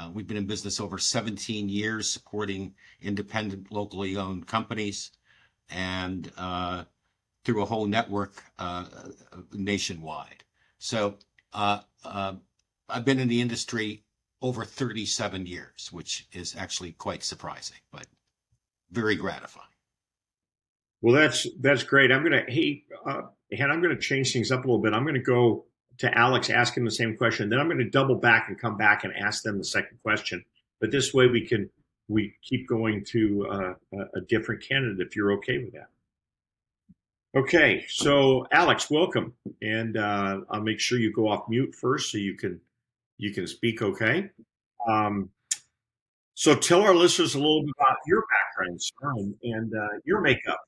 Uh, 0.00 0.08
we've 0.14 0.26
been 0.26 0.36
in 0.36 0.46
business 0.46 0.80
over 0.80 0.96
17 0.96 1.68
years, 1.68 2.08
supporting 2.08 2.74
independent, 3.02 3.70
locally 3.70 4.16
owned 4.16 4.46
companies, 4.46 5.10
and 5.68 6.32
uh, 6.38 6.84
through 7.44 7.62
a 7.62 7.66
whole 7.66 7.86
network 7.86 8.42
uh, 8.58 8.86
nationwide. 9.52 10.42
So 10.78 11.16
I've 11.52 13.04
been 13.04 13.18
in 13.18 13.28
the 13.28 13.42
industry 13.42 14.04
over 14.40 14.64
37 14.64 15.44
years, 15.44 15.90
which 15.92 16.26
is 16.32 16.56
actually 16.56 16.92
quite 16.92 17.22
surprising, 17.22 17.78
but 17.92 18.06
very 18.90 19.16
gratifying. 19.16 19.66
Well, 21.02 21.14
that's 21.14 21.46
that's 21.60 21.82
great. 21.82 22.10
I'm 22.10 22.22
gonna 22.22 22.44
hey, 22.46 22.84
uh, 23.06 23.22
and 23.50 23.72
I'm 23.72 23.82
gonna 23.82 23.98
change 23.98 24.32
things 24.32 24.50
up 24.50 24.64
a 24.64 24.66
little 24.66 24.82
bit. 24.82 24.92
I'm 24.92 25.04
gonna 25.04 25.18
go 25.18 25.66
to 26.00 26.18
Alex, 26.18 26.50
ask 26.50 26.76
him 26.76 26.84
the 26.84 26.90
same 26.90 27.16
question. 27.16 27.48
Then 27.48 27.60
I'm 27.60 27.68
gonna 27.68 27.88
double 27.88 28.16
back 28.16 28.48
and 28.48 28.58
come 28.58 28.76
back 28.76 29.04
and 29.04 29.14
ask 29.14 29.42
them 29.42 29.58
the 29.58 29.64
second 29.64 29.98
question. 30.02 30.44
But 30.80 30.90
this 30.90 31.14
way 31.14 31.26
we 31.26 31.46
can 31.46 31.70
we 32.08 32.34
keep 32.42 32.68
going 32.68 33.04
to 33.04 33.46
uh, 33.48 34.04
a 34.14 34.20
different 34.22 34.62
candidate 34.62 35.06
if 35.06 35.14
you're 35.14 35.32
okay 35.34 35.58
with 35.58 35.72
that. 35.74 35.88
Okay, 37.36 37.84
so 37.88 38.44
Alex, 38.50 38.90
welcome, 38.90 39.34
and 39.62 39.96
uh, 39.96 40.40
I'll 40.50 40.62
make 40.62 40.80
sure 40.80 40.98
you 40.98 41.12
go 41.12 41.28
off 41.28 41.48
mute 41.48 41.74
first 41.74 42.10
so 42.10 42.18
you 42.18 42.34
can 42.34 42.60
you 43.18 43.32
can 43.32 43.46
speak. 43.46 43.82
Okay. 43.82 44.30
Um, 44.88 45.30
so 46.34 46.54
tell 46.54 46.80
our 46.80 46.94
listeners 46.94 47.34
a 47.34 47.38
little 47.38 47.62
bit 47.62 47.74
about 47.78 47.98
your 48.06 48.24
background, 48.26 48.80
sir, 48.82 49.10
and, 49.16 49.34
and 49.42 49.74
uh, 49.74 49.98
your 50.04 50.22
makeup. 50.22 50.60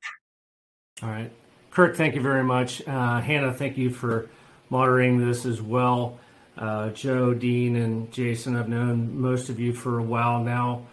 All 1.03 1.09
right. 1.09 1.33
Kirk, 1.71 1.97
thank 1.97 2.15
you 2.15 2.21
very 2.21 2.45
much. 2.45 2.87
Uh, 2.87 3.21
Hannah, 3.21 3.55
thank 3.55 3.79
you 3.79 3.89
for 3.89 4.29
moderating 4.73 5.19
this 5.25 5.45
as 5.45 5.61
well. 5.61 6.19
Uh, 6.57 6.89
Joe, 6.91 7.35
Dean, 7.35 7.77
and 7.77 8.11
Jason, 8.11 8.57
I've 8.57 8.71
known 8.71 9.21
most 9.21 9.51
of 9.51 9.61
you 9.61 9.75
for 9.75 9.99
a 9.99 10.03
while 10.03 10.43
now. 10.43 10.87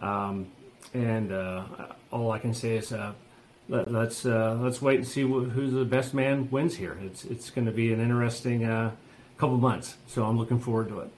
Um, 0.00 0.46
and 0.94 1.30
uh, 1.30 1.64
all 2.10 2.32
I 2.32 2.38
can 2.38 2.54
say 2.54 2.78
is 2.78 2.92
uh, 2.92 3.12
let, 3.68 3.88
us 3.88 3.92
let's, 3.92 4.26
uh, 4.26 4.58
let's 4.60 4.80
wait 4.80 4.96
and 4.96 5.06
see 5.06 5.22
wh- 5.22 5.50
who's 5.50 5.72
the 5.72 5.84
best 5.84 6.14
man 6.14 6.50
wins 6.50 6.76
here. 6.76 6.96
It's 7.02 7.24
it's 7.24 7.50
going 7.50 7.66
to 7.66 7.72
be 7.72 7.92
an 7.92 8.00
interesting 8.00 8.64
uh, 8.64 8.92
couple 9.36 9.58
months, 9.58 9.96
so 10.06 10.24
I'm 10.24 10.38
looking 10.38 10.58
forward 10.58 10.88
to 10.88 11.00
it. 11.00 11.10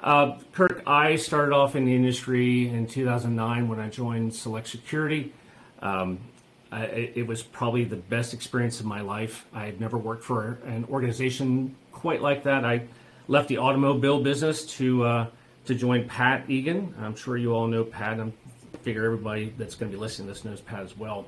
Uh, 0.00 0.38
Kirk, 0.52 0.82
I 0.86 1.16
started 1.16 1.54
off 1.54 1.74
in 1.74 1.84
the 1.86 1.94
industry 1.94 2.68
in 2.68 2.86
2009 2.86 3.68
when 3.68 3.80
I 3.80 3.88
joined 3.88 4.34
Select 4.34 4.68
Security. 4.68 5.32
Um, 5.80 6.18
It 6.72 7.26
was 7.26 7.42
probably 7.42 7.84
the 7.84 7.96
best 7.96 8.32
experience 8.32 8.80
of 8.80 8.86
my 8.86 9.02
life. 9.02 9.46
I 9.52 9.66
had 9.66 9.80
never 9.80 9.98
worked 9.98 10.24
for 10.24 10.58
an 10.64 10.86
organization 10.90 11.76
quite 11.92 12.22
like 12.22 12.44
that. 12.44 12.64
I 12.64 12.84
left 13.28 13.48
the 13.48 13.58
automobile 13.58 14.22
business 14.22 14.64
to 14.78 15.04
uh, 15.04 15.26
to 15.66 15.74
join 15.74 16.08
Pat 16.08 16.48
Egan. 16.48 16.94
I'm 17.00 17.14
sure 17.14 17.36
you 17.36 17.54
all 17.54 17.66
know 17.66 17.84
Pat. 17.84 18.18
I 18.18 18.32
figure 18.82 19.04
everybody 19.04 19.52
that's 19.58 19.74
going 19.74 19.92
to 19.92 19.96
be 19.96 20.00
listening 20.00 20.28
to 20.28 20.34
this 20.34 20.44
knows 20.44 20.60
Pat 20.60 20.80
as 20.80 20.96
well. 20.96 21.26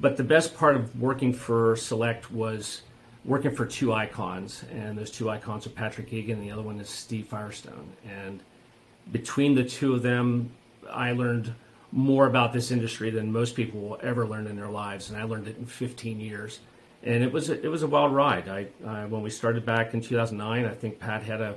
But 0.00 0.16
the 0.16 0.24
best 0.24 0.56
part 0.56 0.76
of 0.76 0.98
working 1.00 1.32
for 1.32 1.74
Select 1.76 2.30
was 2.30 2.82
working 3.24 3.54
for 3.54 3.66
two 3.66 3.92
icons, 3.92 4.64
and 4.72 4.96
those 4.96 5.10
two 5.10 5.28
icons 5.28 5.66
are 5.66 5.70
Patrick 5.70 6.12
Egan, 6.12 6.38
and 6.38 6.46
the 6.46 6.52
other 6.52 6.62
one 6.62 6.80
is 6.80 6.88
Steve 6.88 7.26
Firestone. 7.26 7.88
And 8.08 8.40
between 9.10 9.54
the 9.54 9.64
two 9.64 9.94
of 9.94 10.02
them, 10.02 10.50
I 10.90 11.12
learned 11.12 11.52
more 11.92 12.26
about 12.26 12.52
this 12.52 12.70
industry 12.70 13.10
than 13.10 13.32
most 13.32 13.54
people 13.54 13.80
will 13.80 13.98
ever 14.02 14.26
learn 14.26 14.46
in 14.46 14.56
their 14.56 14.68
lives, 14.68 15.10
and 15.10 15.18
I 15.18 15.24
learned 15.24 15.48
it 15.48 15.56
in 15.56 15.66
15 15.66 16.20
years. 16.20 16.60
And 17.02 17.22
it 17.22 17.32
was 17.32 17.48
a, 17.48 17.64
it 17.64 17.68
was 17.68 17.82
a 17.82 17.86
wild 17.86 18.12
ride. 18.12 18.48
I, 18.48 18.64
when 19.06 19.22
we 19.22 19.30
started 19.30 19.64
back 19.64 19.94
in 19.94 20.00
2009, 20.00 20.64
I 20.64 20.74
think 20.74 20.98
Pat 20.98 21.22
had 21.22 21.40
a, 21.40 21.54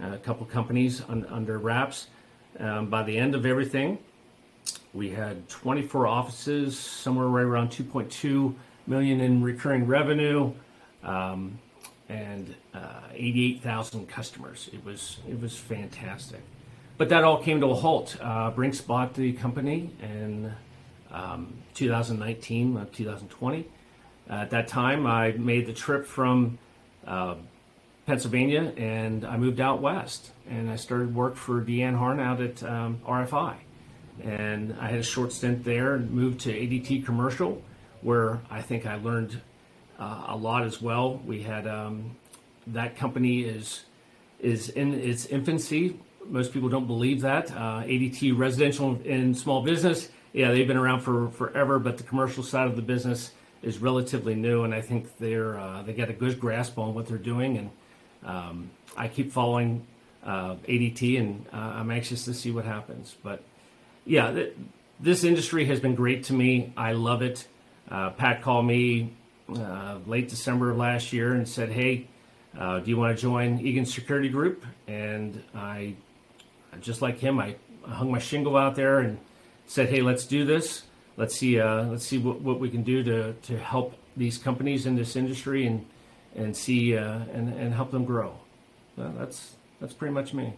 a 0.00 0.18
couple 0.18 0.44
companies 0.46 1.02
un, 1.08 1.24
under 1.30 1.58
wraps. 1.58 2.08
Um, 2.58 2.88
by 2.88 3.02
the 3.02 3.16
end 3.16 3.34
of 3.34 3.46
everything, 3.46 3.98
we 4.92 5.10
had 5.10 5.48
24 5.48 6.06
offices, 6.06 6.78
somewhere 6.78 7.26
right 7.26 7.44
around 7.44 7.70
2.2 7.70 8.54
million 8.86 9.20
in 9.20 9.42
recurring 9.42 9.86
revenue, 9.86 10.52
um, 11.02 11.58
and 12.08 12.54
uh, 12.74 13.00
88,000 13.14 14.06
customers. 14.08 14.68
It 14.72 14.84
was 14.84 15.18
it 15.28 15.40
was 15.40 15.56
fantastic. 15.56 16.42
But 16.98 17.08
that 17.08 17.24
all 17.24 17.42
came 17.42 17.60
to 17.60 17.66
a 17.68 17.74
halt. 17.74 18.16
Uh, 18.20 18.50
Brinks 18.50 18.80
bought 18.80 19.14
the 19.14 19.32
company 19.32 19.90
in 20.00 20.52
um, 21.10 21.54
2019, 21.74 22.76
uh, 22.76 22.86
2020. 22.92 23.68
at 24.28 24.50
that 24.50 24.68
time, 24.68 25.06
I 25.06 25.32
made 25.32 25.66
the 25.66 25.72
trip 25.72 26.06
from 26.06 26.58
uh, 27.06 27.34
Pennsylvania 28.06 28.72
and 28.76 29.24
I 29.24 29.36
moved 29.36 29.60
out 29.60 29.80
west 29.80 30.32
and 30.48 30.70
I 30.70 30.76
started 30.76 31.14
work 31.14 31.36
for 31.36 31.62
Deanne 31.62 31.96
Harn 31.96 32.20
out 32.20 32.40
at 32.40 32.62
um, 32.62 33.00
RFI. 33.06 33.56
And 34.22 34.76
I 34.80 34.88
had 34.88 35.00
a 35.00 35.04
short 35.04 35.32
stint 35.32 35.64
there 35.64 35.94
and 35.94 36.10
moved 36.10 36.40
to 36.40 36.52
ADT 36.52 37.04
Commercial, 37.04 37.62
where 38.02 38.40
I 38.50 38.60
think 38.60 38.86
I 38.86 38.96
learned 38.96 39.40
uh, 39.98 40.24
a 40.28 40.36
lot 40.36 40.64
as 40.64 40.82
well. 40.82 41.20
We 41.24 41.42
had 41.42 41.66
um, 41.66 42.16
that 42.66 42.96
company 42.96 43.42
is 43.42 43.84
is 44.38 44.68
in 44.68 44.92
its 44.94 45.26
infancy. 45.26 45.98
Most 46.26 46.52
people 46.52 46.68
don't 46.68 46.86
believe 46.86 47.22
that. 47.22 47.50
Uh, 47.50 47.82
ADT 47.82 48.36
Residential 48.36 49.00
and 49.06 49.36
Small 49.36 49.62
Business, 49.62 50.08
yeah, 50.32 50.50
they've 50.50 50.66
been 50.66 50.76
around 50.76 51.00
for 51.00 51.30
forever, 51.30 51.78
but 51.78 51.98
the 51.98 52.04
commercial 52.04 52.42
side 52.42 52.66
of 52.66 52.76
the 52.76 52.82
business 52.82 53.32
is 53.62 53.78
relatively 53.78 54.34
new, 54.34 54.64
and 54.64 54.74
I 54.74 54.80
think 54.80 55.18
they're 55.18 55.58
uh, 55.58 55.82
they 55.82 55.92
got 55.92 56.10
a 56.10 56.12
good 56.12 56.40
grasp 56.40 56.78
on 56.78 56.94
what 56.94 57.06
they're 57.06 57.18
doing. 57.18 57.58
And 57.58 57.70
um, 58.24 58.70
I 58.96 59.08
keep 59.08 59.32
following 59.32 59.86
uh, 60.24 60.56
ADT, 60.68 61.18
and 61.18 61.46
uh, 61.52 61.56
I'm 61.56 61.90
anxious 61.90 62.24
to 62.26 62.34
see 62.34 62.50
what 62.50 62.64
happens. 62.64 63.16
But 63.22 63.42
yeah, 64.04 64.32
th- 64.32 64.54
this 65.00 65.24
industry 65.24 65.64
has 65.66 65.80
been 65.80 65.94
great 65.94 66.24
to 66.24 66.32
me. 66.32 66.72
I 66.76 66.92
love 66.92 67.22
it. 67.22 67.46
Uh, 67.90 68.10
Pat 68.10 68.42
called 68.42 68.66
me 68.66 69.12
uh, 69.48 69.98
late 70.06 70.28
December 70.28 70.70
of 70.70 70.76
last 70.76 71.12
year 71.12 71.34
and 71.34 71.48
said, 71.48 71.70
"Hey, 71.70 72.08
uh, 72.58 72.80
do 72.80 72.90
you 72.90 72.96
want 72.96 73.16
to 73.16 73.20
join 73.20 73.60
Egan 73.60 73.86
Security 73.86 74.28
Group?" 74.28 74.64
And 74.86 75.42
I, 75.54 75.94
just 76.80 77.02
like 77.02 77.18
him, 77.18 77.38
I 77.38 77.56
hung 77.84 78.10
my 78.10 78.18
shingle 78.18 78.56
out 78.56 78.76
there 78.76 79.00
and 79.00 79.18
said, 79.66 79.88
"Hey, 79.88 80.02
let's 80.02 80.26
do 80.26 80.44
this. 80.44 80.84
Let's 81.16 81.36
see. 81.36 81.60
Uh, 81.60 81.84
let's 81.84 82.06
see 82.06 82.18
what, 82.18 82.40
what 82.40 82.60
we 82.60 82.70
can 82.70 82.82
do 82.82 83.02
to 83.02 83.32
to 83.34 83.58
help 83.58 83.94
these 84.16 84.38
companies 84.38 84.86
in 84.86 84.96
this 84.96 85.16
industry 85.16 85.66
and 85.66 85.86
and 86.34 86.56
see 86.56 86.96
uh, 86.96 87.20
and 87.32 87.52
and 87.54 87.74
help 87.74 87.90
them 87.90 88.04
grow." 88.04 88.38
that's 88.96 89.56
that's 89.80 89.94
pretty 89.94 90.14
much 90.14 90.34
me. 90.34 90.54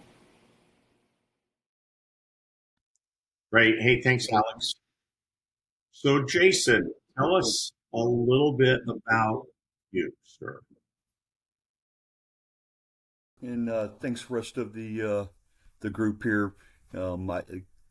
Great. 3.53 3.77
Hey, 3.81 4.03
thanks, 4.03 4.27
Alex. 4.33 4.75
So, 5.93 6.25
Jason, 6.25 6.93
tell 7.17 7.37
us 7.37 7.73
a 7.95 7.99
little 7.99 8.57
bit 8.57 8.81
about 8.89 9.45
you, 9.93 10.13
sir. 10.25 10.59
And 13.41 13.71
uh, 13.71 13.89
thanks, 14.01 14.21
for 14.21 14.35
rest 14.35 14.59
of 14.59 14.73
the 14.73 15.03
uh, 15.03 15.25
the 15.85 15.91
group 15.91 16.25
here. 16.25 16.55
Um, 16.97 17.31
I, 17.31 17.43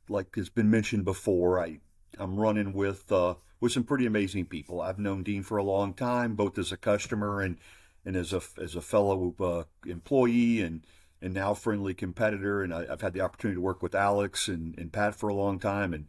like 0.09 0.35
has 0.35 0.49
been 0.49 0.69
mentioned 0.69 1.05
before, 1.05 1.61
I 1.61 1.79
I'm 2.19 2.35
running 2.35 2.73
with 2.73 3.09
uh, 3.11 3.35
with 3.61 3.71
some 3.71 3.85
pretty 3.85 4.05
amazing 4.05 4.45
people. 4.47 4.81
I've 4.81 4.99
known 4.99 5.23
Dean 5.23 5.43
for 5.43 5.57
a 5.57 5.63
long 5.63 5.93
time, 5.93 6.35
both 6.35 6.57
as 6.57 6.73
a 6.73 6.77
customer 6.77 7.39
and 7.39 7.57
and 8.05 8.17
as 8.17 8.33
a 8.33 8.41
as 8.61 8.75
a 8.75 8.81
fellow 8.81 9.33
uh, 9.39 9.63
employee 9.89 10.61
and 10.61 10.85
and 11.21 11.33
now 11.33 11.53
friendly 11.53 11.93
competitor. 11.93 12.61
And 12.61 12.73
I, 12.73 12.85
have 12.87 13.01
had 13.01 13.13
the 13.13 13.21
opportunity 13.21 13.55
to 13.55 13.61
work 13.61 13.81
with 13.81 13.95
Alex 13.95 14.49
and, 14.49 14.77
and 14.77 14.91
Pat 14.91 15.15
for 15.15 15.29
a 15.29 15.33
long 15.35 15.57
time 15.59 15.93
and 15.93 16.07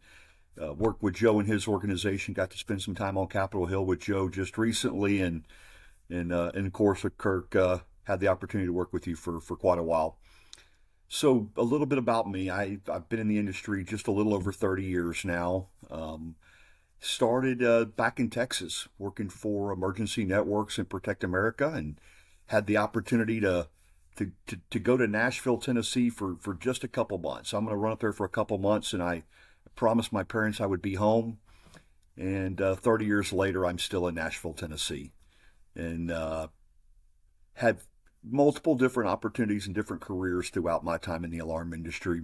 uh, 0.61 0.73
worked 0.73 1.01
with 1.01 1.15
Joe 1.15 1.39
and 1.39 1.47
his 1.47 1.67
organization. 1.67 2.33
Got 2.33 2.51
to 2.51 2.57
spend 2.57 2.81
some 2.81 2.95
time 2.95 3.17
on 3.17 3.27
Capitol 3.27 3.67
Hill 3.67 3.85
with 3.85 4.01
Joe 4.01 4.27
just 4.27 4.57
recently. 4.57 5.21
And, 5.21 5.43
and, 6.09 6.33
uh, 6.33 6.51
and 6.53 6.67
of 6.67 6.73
course, 6.73 7.03
with 7.03 7.17
Kirk, 7.17 7.55
uh, 7.55 7.79
had 8.03 8.19
the 8.19 8.27
opportunity 8.27 8.67
to 8.67 8.73
work 8.73 8.91
with 8.91 9.07
you 9.07 9.15
for, 9.15 9.39
for 9.39 9.55
quite 9.55 9.79
a 9.79 9.83
while. 9.83 10.17
So, 11.07 11.49
a 11.55 11.63
little 11.63 11.85
bit 11.85 11.97
about 11.99 12.29
me. 12.29 12.49
I, 12.49 12.79
I've 12.91 13.07
been 13.09 13.19
in 13.19 13.27
the 13.27 13.37
industry 13.37 13.83
just 13.83 14.07
a 14.07 14.11
little 14.11 14.33
over 14.33 14.51
30 14.51 14.83
years 14.83 15.23
now. 15.23 15.67
Um, 15.89 16.35
started 16.99 17.63
uh, 17.63 17.85
back 17.85 18.19
in 18.19 18.29
Texas 18.29 18.87
working 18.97 19.29
for 19.29 19.71
Emergency 19.71 20.25
Networks 20.25 20.77
and 20.77 20.89
Protect 20.89 21.23
America 21.23 21.71
and 21.71 21.99
had 22.47 22.65
the 22.65 22.77
opportunity 22.77 23.39
to 23.39 23.67
to, 24.15 24.31
to, 24.47 24.59
to 24.69 24.79
go 24.79 24.97
to 24.97 25.07
Nashville, 25.07 25.57
Tennessee 25.57 26.09
for, 26.09 26.37
for 26.39 26.53
just 26.53 26.83
a 26.83 26.87
couple 26.87 27.17
months. 27.17 27.53
I'm 27.53 27.65
going 27.65 27.73
to 27.73 27.77
run 27.77 27.91
up 27.91 27.99
there 27.99 28.13
for 28.13 28.25
a 28.25 28.29
couple 28.29 28.57
months, 28.57 28.93
and 28.93 29.03
I 29.03 29.23
promised 29.75 30.13
my 30.13 30.23
parents 30.23 30.61
I 30.61 30.65
would 30.65 30.81
be 30.81 30.95
home. 30.95 31.39
And 32.17 32.61
uh, 32.61 32.75
30 32.75 33.05
years 33.05 33.33
later, 33.33 33.65
I'm 33.65 33.77
still 33.77 34.07
in 34.07 34.15
Nashville, 34.15 34.53
Tennessee, 34.53 35.11
and 35.75 36.09
uh, 36.09 36.47
had 37.55 37.79
multiple 38.29 38.75
different 38.75 39.09
opportunities 39.09 39.65
and 39.65 39.75
different 39.75 40.01
careers 40.01 40.49
throughout 40.49 40.83
my 40.83 40.97
time 40.97 41.23
in 41.23 41.31
the 41.31 41.39
alarm 41.39 41.73
industry. 41.73 42.21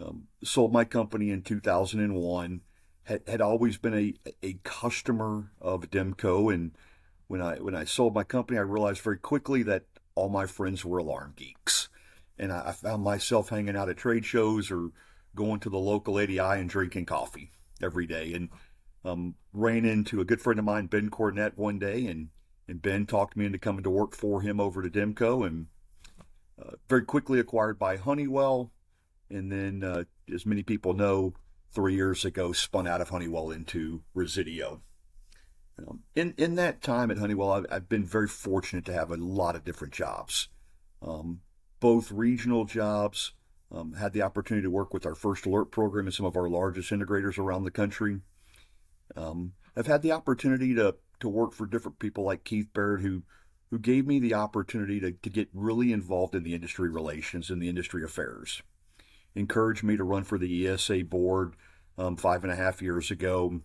Um, 0.00 0.28
sold 0.44 0.72
my 0.72 0.84
company 0.84 1.30
in 1.30 1.42
2001. 1.42 2.60
Had, 3.04 3.22
had 3.26 3.40
always 3.40 3.78
been 3.78 3.94
a, 3.94 4.14
a 4.42 4.58
customer 4.62 5.52
of 5.60 5.82
Ademco, 5.82 6.52
and 6.52 6.72
when 7.28 7.40
I 7.40 7.56
when 7.56 7.74
I 7.74 7.84
sold 7.84 8.14
my 8.14 8.24
company, 8.24 8.58
I 8.58 8.62
realized 8.62 9.00
very 9.00 9.18
quickly 9.18 9.62
that 9.64 9.84
all 10.14 10.28
my 10.28 10.46
friends 10.46 10.84
were 10.84 10.98
alarm 10.98 11.34
geeks. 11.36 11.88
And 12.38 12.52
I, 12.52 12.68
I 12.68 12.72
found 12.72 13.02
myself 13.02 13.48
hanging 13.48 13.76
out 13.76 13.88
at 13.88 13.96
trade 13.96 14.24
shows 14.24 14.70
or 14.70 14.90
going 15.34 15.60
to 15.60 15.70
the 15.70 15.78
local 15.78 16.18
ADI 16.18 16.38
and 16.40 16.68
drinking 16.68 17.06
coffee 17.06 17.50
every 17.80 18.06
day. 18.06 18.32
And 18.32 18.48
um, 19.04 19.34
ran 19.52 19.84
into 19.84 20.20
a 20.20 20.24
good 20.24 20.40
friend 20.40 20.58
of 20.58 20.64
mine, 20.64 20.86
Ben 20.86 21.10
Cornett, 21.10 21.56
one 21.56 21.78
day, 21.78 22.06
and, 22.06 22.28
and 22.68 22.82
Ben 22.82 23.06
talked 23.06 23.36
me 23.36 23.46
into 23.46 23.58
coming 23.58 23.82
to 23.84 23.90
work 23.90 24.14
for 24.14 24.40
him 24.40 24.60
over 24.60 24.82
to 24.82 24.90
Ademco 24.90 25.46
and 25.46 25.66
uh, 26.60 26.72
very 26.88 27.04
quickly 27.04 27.38
acquired 27.38 27.78
by 27.78 27.96
Honeywell. 27.96 28.72
And 29.30 29.50
then, 29.50 29.82
uh, 29.82 30.04
as 30.32 30.46
many 30.46 30.62
people 30.62 30.94
know, 30.94 31.34
three 31.72 31.94
years 31.94 32.24
ago 32.24 32.52
spun 32.52 32.86
out 32.86 33.00
of 33.00 33.10
Honeywell 33.10 33.50
into 33.50 34.02
Resideo. 34.16 34.80
Um, 35.78 36.00
in 36.14 36.32
in 36.38 36.54
that 36.54 36.80
time 36.80 37.10
at 37.10 37.18
Honeywell, 37.18 37.52
I've, 37.52 37.66
I've, 37.70 37.88
been 37.88 38.04
very 38.04 38.28
fortunate 38.28 38.86
to 38.86 38.94
have 38.94 39.10
a 39.10 39.16
lot 39.16 39.56
of 39.56 39.64
different 39.64 39.92
jobs, 39.92 40.48
um, 41.02 41.40
both 41.80 42.10
regional 42.10 42.64
jobs. 42.64 43.32
Um, 43.70 43.94
had 43.94 44.12
the 44.12 44.22
opportunity 44.22 44.64
to 44.64 44.70
work 44.70 44.94
with 44.94 45.04
our 45.04 45.16
first 45.16 45.44
alert 45.44 45.72
program 45.72 46.06
and 46.06 46.14
some 46.14 46.24
of 46.24 46.36
our 46.36 46.48
largest 46.48 46.92
integrators 46.92 47.36
around 47.36 47.64
the 47.64 47.72
country. 47.72 48.20
Um, 49.16 49.54
I've 49.76 49.88
had 49.88 50.02
the 50.02 50.12
opportunity 50.12 50.72
to 50.76 50.94
to 51.20 51.28
work 51.28 51.52
for 51.52 51.66
different 51.66 51.98
people 51.98 52.24
like 52.24 52.44
Keith 52.44 52.68
Barrett, 52.72 53.02
who 53.02 53.22
who 53.70 53.78
gave 53.78 54.06
me 54.06 54.20
the 54.20 54.34
opportunity 54.34 55.00
to, 55.00 55.12
to 55.12 55.28
get 55.28 55.48
really 55.52 55.92
involved 55.92 56.34
in 56.34 56.44
the 56.44 56.54
industry 56.54 56.88
relations 56.88 57.50
and 57.50 57.60
the 57.60 57.68
industry 57.68 58.04
affairs. 58.04 58.62
Encouraged 59.34 59.82
me 59.82 59.96
to 59.96 60.04
run 60.04 60.22
for 60.22 60.38
the 60.38 60.68
ESA 60.68 61.04
board 61.04 61.56
um, 61.98 62.16
five 62.16 62.44
and 62.44 62.52
a 62.52 62.56
half 62.56 62.80
years 62.80 63.10
ago 63.10 63.60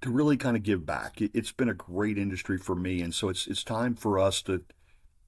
to 0.00 0.10
really 0.10 0.36
kind 0.36 0.56
of 0.56 0.62
give 0.62 0.86
back. 0.86 1.20
It, 1.20 1.34
has 1.34 1.52
been 1.52 1.68
a 1.68 1.74
great 1.74 2.18
industry 2.18 2.58
for 2.58 2.74
me, 2.74 3.00
and 3.00 3.14
so 3.14 3.28
it's 3.28 3.46
it's 3.46 3.64
time 3.64 3.94
for 3.94 4.18
us 4.18 4.42
to 4.42 4.62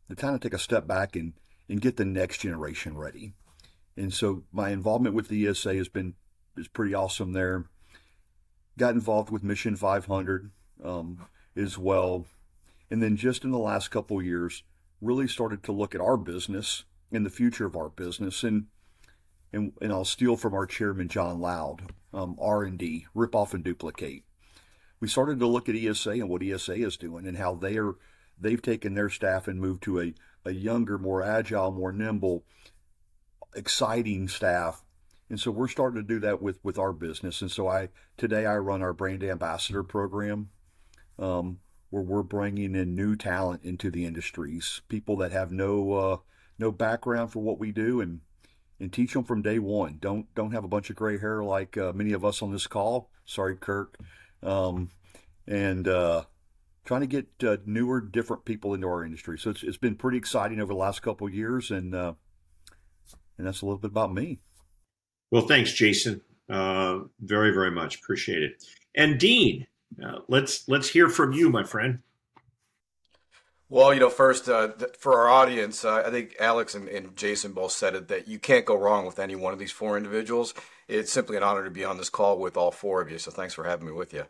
to 0.08 0.16
kind 0.16 0.34
of 0.34 0.40
take 0.40 0.54
a 0.54 0.58
step 0.58 0.86
back 0.86 1.16
and 1.16 1.32
and 1.68 1.80
get 1.80 1.96
the 1.96 2.04
next 2.04 2.38
generation 2.38 2.96
ready. 2.96 3.32
And 3.96 4.12
so 4.12 4.44
my 4.52 4.70
involvement 4.70 5.14
with 5.14 5.28
the 5.28 5.46
ESA 5.46 5.74
has 5.74 5.88
been 5.88 6.14
is 6.56 6.68
pretty 6.68 6.94
awesome 6.94 7.32
there. 7.32 7.66
Got 8.76 8.94
involved 8.94 9.30
with 9.30 9.44
Mission 9.44 9.76
500 9.76 10.50
um, 10.82 11.26
as 11.56 11.78
well, 11.78 12.26
and 12.90 13.02
then 13.02 13.16
just 13.16 13.44
in 13.44 13.50
the 13.50 13.58
last 13.58 13.90
couple 13.90 14.22
years, 14.22 14.62
really 15.00 15.28
started 15.28 15.62
to 15.64 15.72
look 15.72 15.94
at 15.94 16.00
our 16.00 16.16
business 16.16 16.84
and 17.12 17.24
the 17.24 17.30
future 17.30 17.66
of 17.66 17.76
our 17.76 17.88
business 17.88 18.42
and. 18.42 18.66
And, 19.52 19.72
and 19.80 19.92
I'll 19.92 20.04
steal 20.04 20.36
from 20.36 20.52
our 20.52 20.66
chairman 20.66 21.06
John 21.06 21.40
Loud, 21.40 21.92
um, 22.12 22.36
R 22.40 22.64
and 22.64 22.76
D, 22.76 23.06
rip 23.14 23.36
off 23.36 23.54
and 23.54 23.62
duplicate 23.62 24.24
we 25.04 25.08
started 25.08 25.38
to 25.38 25.46
look 25.46 25.68
at 25.68 25.76
ESA 25.76 26.12
and 26.12 26.30
what 26.30 26.42
ESA 26.42 26.72
is 26.72 26.96
doing 26.96 27.26
and 27.26 27.36
how 27.36 27.54
they 27.54 27.76
are 27.76 27.96
they've 28.40 28.62
taken 28.62 28.94
their 28.94 29.10
staff 29.10 29.46
and 29.46 29.60
moved 29.60 29.82
to 29.82 30.00
a, 30.00 30.14
a 30.46 30.50
younger, 30.50 30.96
more 30.96 31.22
agile, 31.22 31.70
more 31.70 31.92
nimble, 31.92 32.42
exciting 33.54 34.28
staff. 34.28 34.82
And 35.28 35.38
so 35.38 35.50
we're 35.50 35.68
starting 35.68 36.00
to 36.00 36.08
do 36.08 36.20
that 36.20 36.40
with, 36.40 36.58
with 36.64 36.78
our 36.78 36.94
business. 36.94 37.42
And 37.42 37.50
so 37.50 37.68
I 37.68 37.90
today 38.16 38.46
I 38.46 38.56
run 38.56 38.80
our 38.80 38.94
brand 38.94 39.22
ambassador 39.22 39.82
program, 39.82 40.48
um, 41.18 41.58
where 41.90 42.02
we're 42.02 42.22
bringing 42.22 42.74
in 42.74 42.94
new 42.94 43.16
talent 43.16 43.62
into 43.64 43.90
the 43.90 44.04
industries, 44.04 44.82
people 44.88 45.16
that 45.18 45.32
have 45.32 45.52
no 45.52 45.92
uh, 45.92 46.16
no 46.58 46.72
background 46.72 47.32
for 47.32 47.40
what 47.40 47.58
we 47.58 47.72
do, 47.72 48.00
and 48.00 48.20
and 48.80 48.92
teach 48.92 49.12
them 49.12 49.24
from 49.24 49.42
day 49.42 49.58
one. 49.58 49.98
Don't 50.00 50.32
don't 50.34 50.52
have 50.52 50.64
a 50.64 50.68
bunch 50.68 50.90
of 50.90 50.96
gray 50.96 51.18
hair 51.18 51.42
like 51.44 51.76
uh, 51.76 51.92
many 51.92 52.12
of 52.12 52.24
us 52.24 52.42
on 52.42 52.52
this 52.52 52.66
call. 52.66 53.10
Sorry, 53.24 53.56
Kirk. 53.56 53.98
Um, 54.42 54.90
and 55.46 55.86
uh, 55.88 56.24
trying 56.84 57.00
to 57.00 57.06
get 57.06 57.26
uh, 57.42 57.56
newer, 57.66 58.00
different 58.00 58.44
people 58.44 58.74
into 58.74 58.86
our 58.86 59.04
industry. 59.04 59.38
So 59.38 59.50
it's, 59.50 59.62
it's 59.62 59.76
been 59.76 59.96
pretty 59.96 60.18
exciting 60.18 60.60
over 60.60 60.72
the 60.72 60.78
last 60.78 61.02
couple 61.02 61.28
years, 61.28 61.70
and 61.70 61.94
uh, 61.94 62.14
and 63.38 63.46
that's 63.46 63.62
a 63.62 63.66
little 63.66 63.78
bit 63.78 63.90
about 63.90 64.12
me. 64.12 64.38
Well, 65.30 65.46
thanks, 65.46 65.72
Jason. 65.72 66.20
Uh, 66.48 67.00
very, 67.20 67.52
very 67.52 67.70
much 67.70 67.96
appreciate 67.96 68.42
it. 68.42 68.62
And 68.96 69.18
Dean, 69.18 69.66
uh, 70.02 70.20
let's 70.28 70.68
let's 70.68 70.88
hear 70.88 71.08
from 71.08 71.32
you, 71.32 71.50
my 71.50 71.64
friend. 71.64 72.00
Well, 73.68 73.92
you 73.94 74.00
know, 74.00 74.10
first 74.10 74.48
uh, 74.48 74.68
for 74.98 75.18
our 75.18 75.28
audience, 75.28 75.84
uh, 75.84 76.04
I 76.06 76.10
think 76.10 76.36
Alex 76.38 76.74
and, 76.74 76.88
and, 76.88 77.16
Jason 77.16 77.52
both 77.52 77.72
said 77.72 77.94
it 77.94 78.08
that 78.08 78.28
you 78.28 78.38
can't 78.38 78.66
go 78.66 78.76
wrong 78.76 79.06
with 79.06 79.18
any 79.18 79.34
one 79.34 79.52
of 79.52 79.58
these 79.58 79.72
four 79.72 79.96
individuals. 79.96 80.54
It's 80.86 81.10
simply 81.10 81.36
an 81.36 81.42
honor 81.42 81.64
to 81.64 81.70
be 81.70 81.84
on 81.84 81.96
this 81.96 82.10
call 82.10 82.38
with 82.38 82.56
all 82.56 82.70
four 82.70 83.00
of 83.00 83.10
you. 83.10 83.18
So 83.18 83.30
thanks 83.30 83.54
for 83.54 83.64
having 83.64 83.86
me 83.86 83.92
with 83.92 84.12
you. 84.12 84.26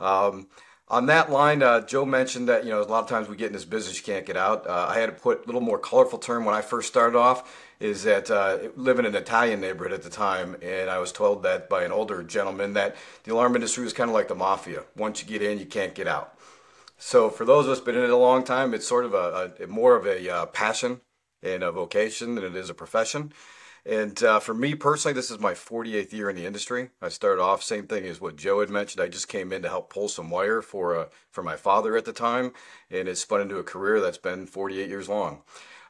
Um, 0.00 0.48
on 0.90 1.06
that 1.06 1.30
line, 1.30 1.62
uh, 1.62 1.80
Joe 1.82 2.04
mentioned 2.04 2.48
that 2.48 2.64
you 2.64 2.70
know 2.70 2.80
a 2.80 2.84
lot 2.84 3.02
of 3.02 3.08
times 3.08 3.28
we 3.28 3.36
get 3.36 3.48
in 3.48 3.52
this 3.52 3.64
business 3.64 3.96
you 3.98 4.04
can't 4.04 4.24
get 4.24 4.36
out. 4.36 4.66
Uh, 4.66 4.86
I 4.88 4.98
had 4.98 5.06
to 5.06 5.12
put 5.12 5.44
a 5.44 5.46
little 5.46 5.60
more 5.60 5.78
colorful 5.78 6.18
term 6.18 6.44
when 6.44 6.54
I 6.54 6.62
first 6.62 6.88
started 6.88 7.16
off. 7.16 7.66
Is 7.78 8.02
that 8.04 8.30
uh, 8.30 8.58
living 8.74 9.04
in 9.04 9.14
an 9.14 9.22
Italian 9.22 9.60
neighborhood 9.60 9.92
at 9.92 10.02
the 10.02 10.10
time, 10.10 10.56
and 10.62 10.90
I 10.90 10.98
was 10.98 11.12
told 11.12 11.44
that 11.44 11.68
by 11.68 11.84
an 11.84 11.92
older 11.92 12.22
gentleman 12.22 12.72
that 12.72 12.96
the 13.24 13.32
alarm 13.32 13.54
industry 13.54 13.84
was 13.84 13.92
kind 13.92 14.10
of 14.10 14.14
like 14.14 14.28
the 14.28 14.34
mafia. 14.34 14.82
Once 14.96 15.22
you 15.22 15.28
get 15.28 15.42
in, 15.42 15.58
you 15.58 15.66
can't 15.66 15.94
get 15.94 16.08
out. 16.08 16.36
So 16.96 17.30
for 17.30 17.44
those 17.44 17.66
of 17.66 17.72
us 17.72 17.80
been 17.80 17.94
in 17.94 18.02
it 18.02 18.10
a 18.10 18.16
long 18.16 18.42
time, 18.42 18.74
it's 18.74 18.88
sort 18.88 19.04
of 19.04 19.14
a, 19.14 19.52
a 19.62 19.66
more 19.68 19.94
of 19.94 20.06
a 20.06 20.28
uh, 20.28 20.46
passion 20.46 21.00
and 21.42 21.62
a 21.62 21.70
vocation 21.70 22.34
than 22.34 22.44
it 22.44 22.56
is 22.56 22.70
a 22.70 22.74
profession. 22.74 23.32
And 23.88 24.22
uh, 24.22 24.38
for 24.38 24.52
me 24.52 24.74
personally, 24.74 25.14
this 25.14 25.30
is 25.30 25.38
my 25.38 25.54
48th 25.54 26.12
year 26.12 26.28
in 26.28 26.36
the 26.36 26.44
industry. 26.44 26.90
I 27.00 27.08
started 27.08 27.40
off 27.40 27.62
same 27.62 27.86
thing 27.86 28.04
as 28.04 28.20
what 28.20 28.36
Joe 28.36 28.60
had 28.60 28.68
mentioned. 28.68 29.02
I 29.02 29.08
just 29.08 29.28
came 29.28 29.50
in 29.50 29.62
to 29.62 29.68
help 29.70 29.88
pull 29.88 30.10
some 30.10 30.28
wire 30.28 30.60
for 30.60 30.94
uh, 30.94 31.06
for 31.30 31.42
my 31.42 31.56
father 31.56 31.96
at 31.96 32.04
the 32.04 32.12
time, 32.12 32.52
and 32.90 33.08
it 33.08 33.16
spun 33.16 33.40
into 33.40 33.56
a 33.56 33.62
career 33.62 33.98
that's 33.98 34.18
been 34.18 34.46
48 34.46 34.90
years 34.90 35.08
long. 35.08 35.40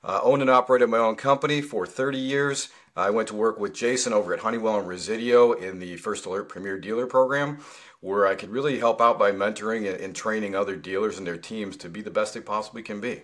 Uh, 0.04 0.20
owned 0.22 0.42
and 0.42 0.50
operated 0.50 0.88
my 0.88 0.98
own 0.98 1.16
company 1.16 1.60
for 1.60 1.86
30 1.86 2.18
years. 2.18 2.68
I 2.94 3.10
went 3.10 3.26
to 3.28 3.34
work 3.34 3.58
with 3.58 3.74
Jason 3.74 4.12
over 4.12 4.32
at 4.32 4.40
Honeywell 4.40 4.78
and 4.78 4.86
Resideo 4.86 5.60
in 5.60 5.80
the 5.80 5.96
First 5.96 6.24
Alert 6.24 6.48
Premier 6.48 6.78
Dealer 6.78 7.08
Program, 7.08 7.58
where 7.98 8.28
I 8.28 8.36
could 8.36 8.50
really 8.50 8.78
help 8.78 9.00
out 9.00 9.18
by 9.18 9.32
mentoring 9.32 9.92
and, 9.92 10.00
and 10.00 10.14
training 10.14 10.54
other 10.54 10.76
dealers 10.76 11.18
and 11.18 11.26
their 11.26 11.36
teams 11.36 11.76
to 11.78 11.88
be 11.88 12.02
the 12.02 12.12
best 12.12 12.34
they 12.34 12.40
possibly 12.40 12.84
can 12.84 13.00
be. 13.00 13.22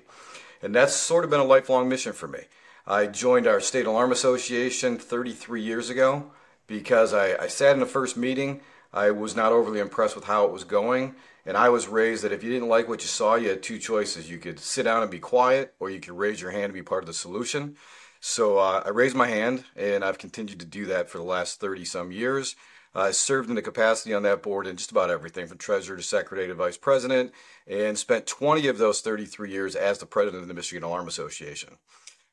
And 0.63 0.75
that's 0.75 0.97
sort 0.97 1.23
of 1.23 1.31
been 1.31 1.39
a 1.39 1.45
lifelong 1.45 1.89
mission 1.89 2.13
for 2.13 2.27
me. 2.27 2.41
I 2.87 3.07
joined 3.07 3.47
our 3.47 3.61
state 3.61 3.87
alarm 3.87 4.13
association 4.13 4.99
33 4.99 5.63
years 5.63 5.89
ago 5.89 6.31
because 6.67 7.15
I, 7.15 7.35
I 7.43 7.47
sat 7.47 7.73
in 7.73 7.81
the 7.81 7.87
first 7.87 8.15
meeting. 8.15 8.61
I 8.93 9.11
was 9.11 9.35
not 9.35 9.53
overly 9.53 9.81
impressed 9.81 10.15
with 10.15 10.27
how 10.27 10.45
it 10.45 10.53
was 10.53 10.65
going. 10.65 11.15
And 11.47 11.57
I 11.57 11.71
was 11.71 11.89
raised 11.89 12.25
that 12.25 12.33
if 12.33 12.45
you 12.45 12.51
didn't 12.51 12.69
like 12.69 12.87
what 12.87 13.01
you 13.01 13.09
saw, 13.09 13.37
you 13.37 13.49
had 13.49 13.63
two 13.63 13.79
choices. 13.79 14.31
You 14.31 14.37
could 14.37 14.61
sit 14.61 14.83
down 14.83 15.01
and 15.01 15.11
be 15.11 15.19
quiet, 15.19 15.75
or 15.81 15.89
you 15.89 15.99
could 15.99 16.13
raise 16.13 16.43
your 16.43 16.51
hand 16.51 16.71
to 16.71 16.75
be 16.75 16.83
part 16.83 17.03
of 17.03 17.07
the 17.07 17.15
solution. 17.15 17.77
So 18.21 18.59
uh, 18.59 18.83
I 18.85 18.91
raised 18.91 19.17
my 19.17 19.29
hand, 19.29 19.65
and 19.77 20.05
I've 20.05 20.19
continued 20.19 20.61
to 20.61 20.67
do 20.67 20.85
that 20.87 21.09
for 21.09 21.17
the 21.17 21.25
last 21.25 21.61
30 21.61 21.87
some 21.87 22.13
years. 22.13 22.55
I 22.95 23.13
served 23.13 23.49
in 23.49 23.57
the 23.57 23.63
capacity 23.63 24.13
on 24.13 24.23
that 24.25 24.43
board 24.43 24.67
in 24.67 24.77
just 24.77 24.91
about 24.91 25.11
everything 25.11 25.47
from 25.47 25.59
treasurer 25.59 25.97
to 25.97 26.03
secretary 26.03 26.49
to 26.49 26.55
vice 26.55 26.77
president, 26.77 27.33
and 27.67 27.99
spent 27.99 28.27
20 28.27 28.69
of 28.69 28.77
those 28.77 29.01
33 29.01 29.51
years 29.51 29.75
as 29.75 29.99
the 29.99 30.07
president 30.07 30.43
of 30.43 30.49
the 30.49 30.55
Michigan 30.55 30.85
Alarm 30.85 31.09
Association 31.09 31.79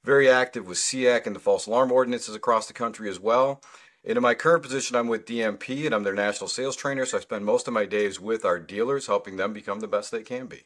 very 0.04 0.30
active 0.30 0.68
with 0.68 0.78
SIAC 0.78 1.26
and 1.26 1.36
the 1.36 1.40
false 1.40 1.68
alarm 1.68 1.92
ordinances 1.92 2.36
across 2.36 2.68
the 2.68 2.74
country 2.74 3.10
as 3.10 3.20
well. 3.20 3.62
And 4.04 4.18
in 4.18 4.24
my 4.24 4.34
current 4.34 4.64
position, 4.64 4.96
I'm 4.96 5.08
with 5.08 5.26
DMP 5.26 5.86
and 5.86 5.94
I'm 5.94 6.04
their 6.04 6.14
national 6.14 6.48
sales 6.48 6.76
trainer. 6.76 7.06
So 7.06 7.18
I 7.18 7.22
spend 7.22 7.46
most 7.46 7.68
of 7.68 7.74
my 7.74 7.86
days 7.86 8.20
with 8.20 8.44
our 8.44 8.60
dealers, 8.60 9.08
helping 9.08 9.38
them 9.38 9.54
become 9.54 9.80
the 9.80 9.88
best 9.88 10.12
they 10.12 10.24
can 10.24 10.48
be. 10.48 10.64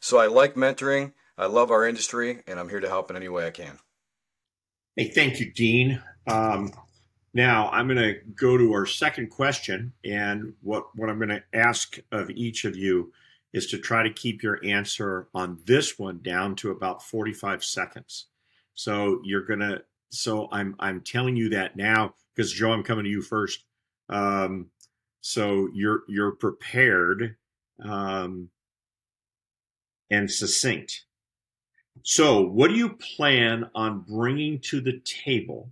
So 0.00 0.18
I 0.18 0.26
like 0.26 0.54
mentoring. 0.54 1.12
I 1.38 1.46
love 1.46 1.70
our 1.70 1.86
industry, 1.86 2.42
and 2.46 2.58
I'm 2.58 2.68
here 2.68 2.80
to 2.80 2.88
help 2.88 3.10
in 3.10 3.16
any 3.16 3.28
way 3.28 3.46
I 3.46 3.50
can. 3.50 3.78
Hey, 4.96 5.08
thank 5.08 5.38
you, 5.38 5.52
Dean. 5.52 6.02
Um, 6.26 6.72
now 7.34 7.68
I'm 7.68 7.86
going 7.86 7.98
to 7.98 8.14
go 8.34 8.56
to 8.56 8.72
our 8.72 8.86
second 8.86 9.28
question, 9.28 9.92
and 10.04 10.54
what 10.62 10.86
what 10.96 11.10
I'm 11.10 11.18
going 11.18 11.28
to 11.28 11.42
ask 11.52 11.98
of 12.10 12.30
each 12.30 12.64
of 12.64 12.76
you 12.76 13.12
is 13.52 13.66
to 13.68 13.78
try 13.78 14.02
to 14.02 14.12
keep 14.12 14.42
your 14.42 14.58
answer 14.64 15.28
on 15.34 15.58
this 15.66 15.98
one 15.98 16.20
down 16.22 16.56
to 16.56 16.70
about 16.70 17.02
45 17.02 17.62
seconds. 17.62 18.26
So 18.76 19.20
you're 19.24 19.44
gonna. 19.44 19.80
So 20.10 20.48
I'm 20.52 20.76
I'm 20.78 21.00
telling 21.00 21.36
you 21.36 21.48
that 21.50 21.76
now 21.76 22.14
because 22.34 22.52
Joe, 22.52 22.72
I'm 22.72 22.84
coming 22.84 23.04
to 23.04 23.10
you 23.10 23.22
first. 23.22 23.64
Um, 24.08 24.70
so 25.20 25.68
you're 25.74 26.02
you're 26.06 26.32
prepared 26.32 27.36
um, 27.82 28.50
and 30.10 30.30
succinct. 30.30 31.06
So, 32.02 32.42
what 32.42 32.68
do 32.68 32.76
you 32.76 32.90
plan 32.90 33.68
on 33.74 34.00
bringing 34.00 34.60
to 34.60 34.80
the 34.80 35.00
table 35.00 35.70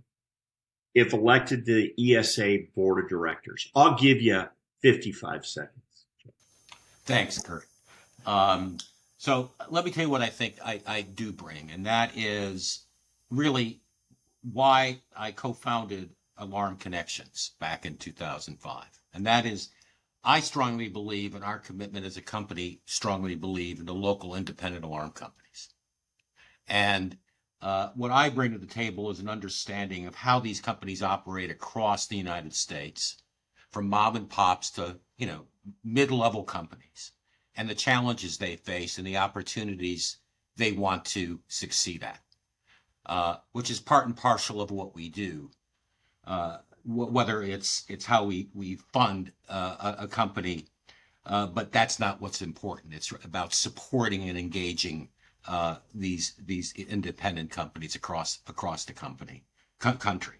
if 0.93 1.13
elected 1.13 1.65
to 1.65 1.73
the 1.73 2.15
ESA 2.15 2.57
board 2.75 3.03
of 3.03 3.09
directors? 3.09 3.69
I'll 3.75 3.95
give 3.95 4.21
you 4.21 4.43
55 4.81 5.45
seconds. 5.45 5.71
Thanks, 7.05 7.41
Kirk. 7.41 7.67
Um, 8.25 8.77
so 9.17 9.51
let 9.69 9.85
me 9.85 9.91
tell 9.91 10.03
you 10.03 10.09
what 10.09 10.21
I 10.21 10.27
think 10.27 10.55
I, 10.63 10.81
I 10.85 11.01
do 11.01 11.31
bring, 11.31 11.69
and 11.71 11.85
that 11.85 12.17
is 12.17 12.84
really 13.29 13.81
why 14.41 15.01
I 15.15 15.31
co-founded 15.31 16.11
Alarm 16.37 16.77
Connections 16.77 17.51
back 17.59 17.85
in 17.85 17.97
2005. 17.97 18.85
And 19.13 19.25
that 19.25 19.45
is, 19.45 19.69
I 20.23 20.39
strongly 20.39 20.89
believe 20.89 21.35
in 21.35 21.43
our 21.43 21.59
commitment 21.59 22.05
as 22.05 22.17
a 22.17 22.21
company, 22.21 22.81
strongly 22.85 23.35
believe 23.35 23.79
in 23.79 23.85
the 23.85 23.93
local 23.93 24.35
independent 24.35 24.83
alarm 24.83 25.11
companies. 25.11 25.73
And 26.67 27.17
uh, 27.61 27.89
what 27.95 28.11
I 28.11 28.29
bring 28.29 28.51
to 28.51 28.57
the 28.57 28.65
table 28.65 29.09
is 29.09 29.19
an 29.19 29.29
understanding 29.29 30.05
of 30.05 30.15
how 30.15 30.39
these 30.39 30.61
companies 30.61 31.01
operate 31.01 31.49
across 31.49 32.07
the 32.07 32.17
United 32.17 32.53
States, 32.53 33.21
from 33.71 33.89
mom 33.89 34.15
and 34.15 34.29
pops 34.29 34.69
to, 34.71 34.99
you 35.17 35.25
know, 35.25 35.45
mid-level 35.83 36.43
companies, 36.43 37.11
and 37.55 37.69
the 37.69 37.75
challenges 37.75 38.37
they 38.37 38.55
face 38.55 38.97
and 38.97 39.07
the 39.07 39.17
opportunities 39.17 40.17
they 40.57 40.71
want 40.71 41.05
to 41.05 41.39
succeed 41.47 42.03
at 42.03 42.19
uh, 43.05 43.37
which 43.51 43.69
is 43.69 43.79
part 43.79 44.05
and 44.05 44.15
parcel 44.15 44.61
of 44.61 44.71
what 44.71 44.95
we 44.95 45.09
do. 45.09 45.51
Uh, 46.25 46.57
whether 46.87 47.41
it's 47.41 47.83
it's 47.87 48.05
how 48.05 48.23
we 48.23 48.49
we 48.53 48.75
fund 48.75 49.31
uh, 49.49 49.95
a, 49.97 50.03
a, 50.03 50.07
company, 50.07 50.65
uh, 51.25 51.47
but 51.47 51.71
that's 51.71 51.99
not 51.99 52.21
what's 52.21 52.41
important. 52.41 52.93
It's 52.93 53.11
about 53.23 53.53
supporting 53.53 54.29
and 54.29 54.37
engaging 54.37 55.09
uh, 55.47 55.77
these 55.93 56.33
these 56.37 56.73
independent 56.73 57.49
companies 57.49 57.95
across 57.95 58.39
across 58.47 58.85
the 58.85 58.93
company 58.93 59.45
co- 59.79 59.93
country. 59.93 60.37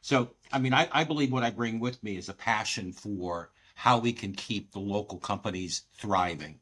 So, 0.00 0.34
I 0.50 0.58
mean, 0.58 0.74
I, 0.74 0.88
I 0.92 1.04
believe 1.04 1.30
what 1.30 1.44
I 1.44 1.50
bring 1.50 1.78
with 1.78 2.02
me 2.02 2.16
is 2.16 2.28
a 2.28 2.34
passion 2.34 2.92
for 2.92 3.52
how 3.76 3.98
we 3.98 4.12
can 4.12 4.32
keep 4.32 4.72
the 4.72 4.80
local 4.80 5.18
companies 5.18 5.82
thriving, 5.94 6.58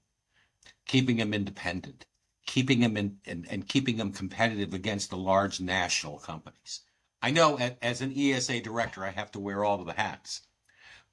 keeping 0.87 1.17
them 1.17 1.33
independent, 1.33 2.05
keeping 2.47 2.81
them 2.81 2.97
in 2.97 3.19
and, 3.27 3.47
and 3.51 3.69
keeping 3.69 3.97
them 3.97 4.13
competitive 4.13 4.75
against 4.75 5.11
the 5.11 5.17
large 5.17 5.61
national 5.61 6.19
companies. 6.19 6.81
I 7.23 7.31
know 7.31 7.59
as 7.83 8.01
an 8.01 8.15
ESA 8.17 8.61
director, 8.61 9.05
I 9.05 9.11
have 9.11 9.31
to 9.33 9.41
wear 9.41 9.65
all 9.65 9.81
of 9.81 9.87
the 9.87 9.93
hats, 9.93 10.43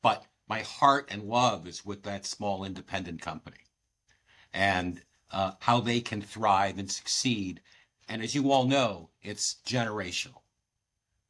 but 0.02 0.26
my 0.48 0.62
heart 0.62 1.10
and 1.12 1.24
love 1.24 1.68
is 1.68 1.86
with 1.86 2.04
that 2.04 2.26
small 2.26 2.64
independent 2.64 3.22
company 3.22 3.58
and 4.54 5.02
uh, 5.32 5.52
how 5.60 5.82
they 5.82 6.00
can 6.00 6.22
thrive 6.22 6.80
and 6.80 6.90
succeed. 6.90 7.62
And 8.08 8.22
as 8.22 8.34
you 8.34 8.52
all 8.52 8.66
know, 8.66 9.10
it's 9.22 9.58
generational. 9.66 10.42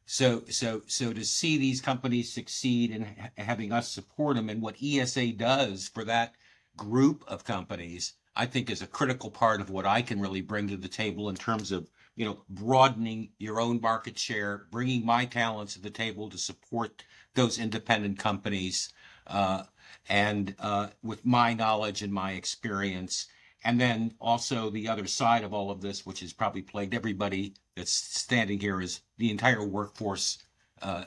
So, 0.05 0.43
so, 0.49 0.83
so 0.87 1.11
to 1.11 1.25
see 1.25 1.57
these 1.57 1.81
companies 1.81 2.31
succeed 2.31 2.91
and 2.91 3.05
ha- 3.05 3.29
having 3.37 3.71
us 3.71 3.91
support 3.91 4.35
them 4.35 4.49
and 4.49 4.61
what 4.61 4.81
ESA 4.81 5.33
does 5.33 5.89
for 5.89 6.05
that 6.05 6.35
group 6.77 7.25
of 7.27 7.43
companies 7.43 8.13
I 8.39 8.45
think 8.45 8.69
is 8.69 8.83
a 8.83 8.87
critical 8.87 9.31
part 9.31 9.61
of 9.61 9.71
what 9.71 9.87
I 9.87 10.03
can 10.03 10.21
really 10.21 10.41
bring 10.41 10.67
to 10.67 10.77
the 10.77 10.87
table 10.87 11.27
in 11.27 11.35
terms 11.35 11.71
of 11.71 11.89
you 12.15 12.23
know 12.23 12.43
broadening 12.47 13.31
your 13.39 13.59
own 13.59 13.81
market 13.81 14.19
share, 14.19 14.67
bringing 14.69 15.03
my 15.03 15.25
talents 15.25 15.73
to 15.73 15.81
the 15.81 15.89
table 15.89 16.29
to 16.29 16.37
support 16.37 17.03
those 17.33 17.57
independent 17.57 18.19
companies, 18.19 18.93
uh, 19.25 19.63
and 20.07 20.53
uh, 20.59 20.89
with 21.01 21.25
my 21.25 21.55
knowledge 21.55 22.03
and 22.03 22.13
my 22.13 22.33
experience, 22.33 23.25
and 23.63 23.81
then 23.81 24.13
also 24.21 24.69
the 24.69 24.87
other 24.87 25.07
side 25.07 25.43
of 25.43 25.51
all 25.51 25.71
of 25.71 25.81
this, 25.81 26.05
which 26.05 26.19
has 26.19 26.31
probably 26.31 26.61
plagued 26.61 26.93
everybody 26.93 27.55
that's 27.75 27.91
standing 27.91 28.59
here 28.59 28.79
is 28.79 29.01
the 29.17 29.31
entire 29.31 29.65
workforce 29.65 30.43
uh, 30.83 31.05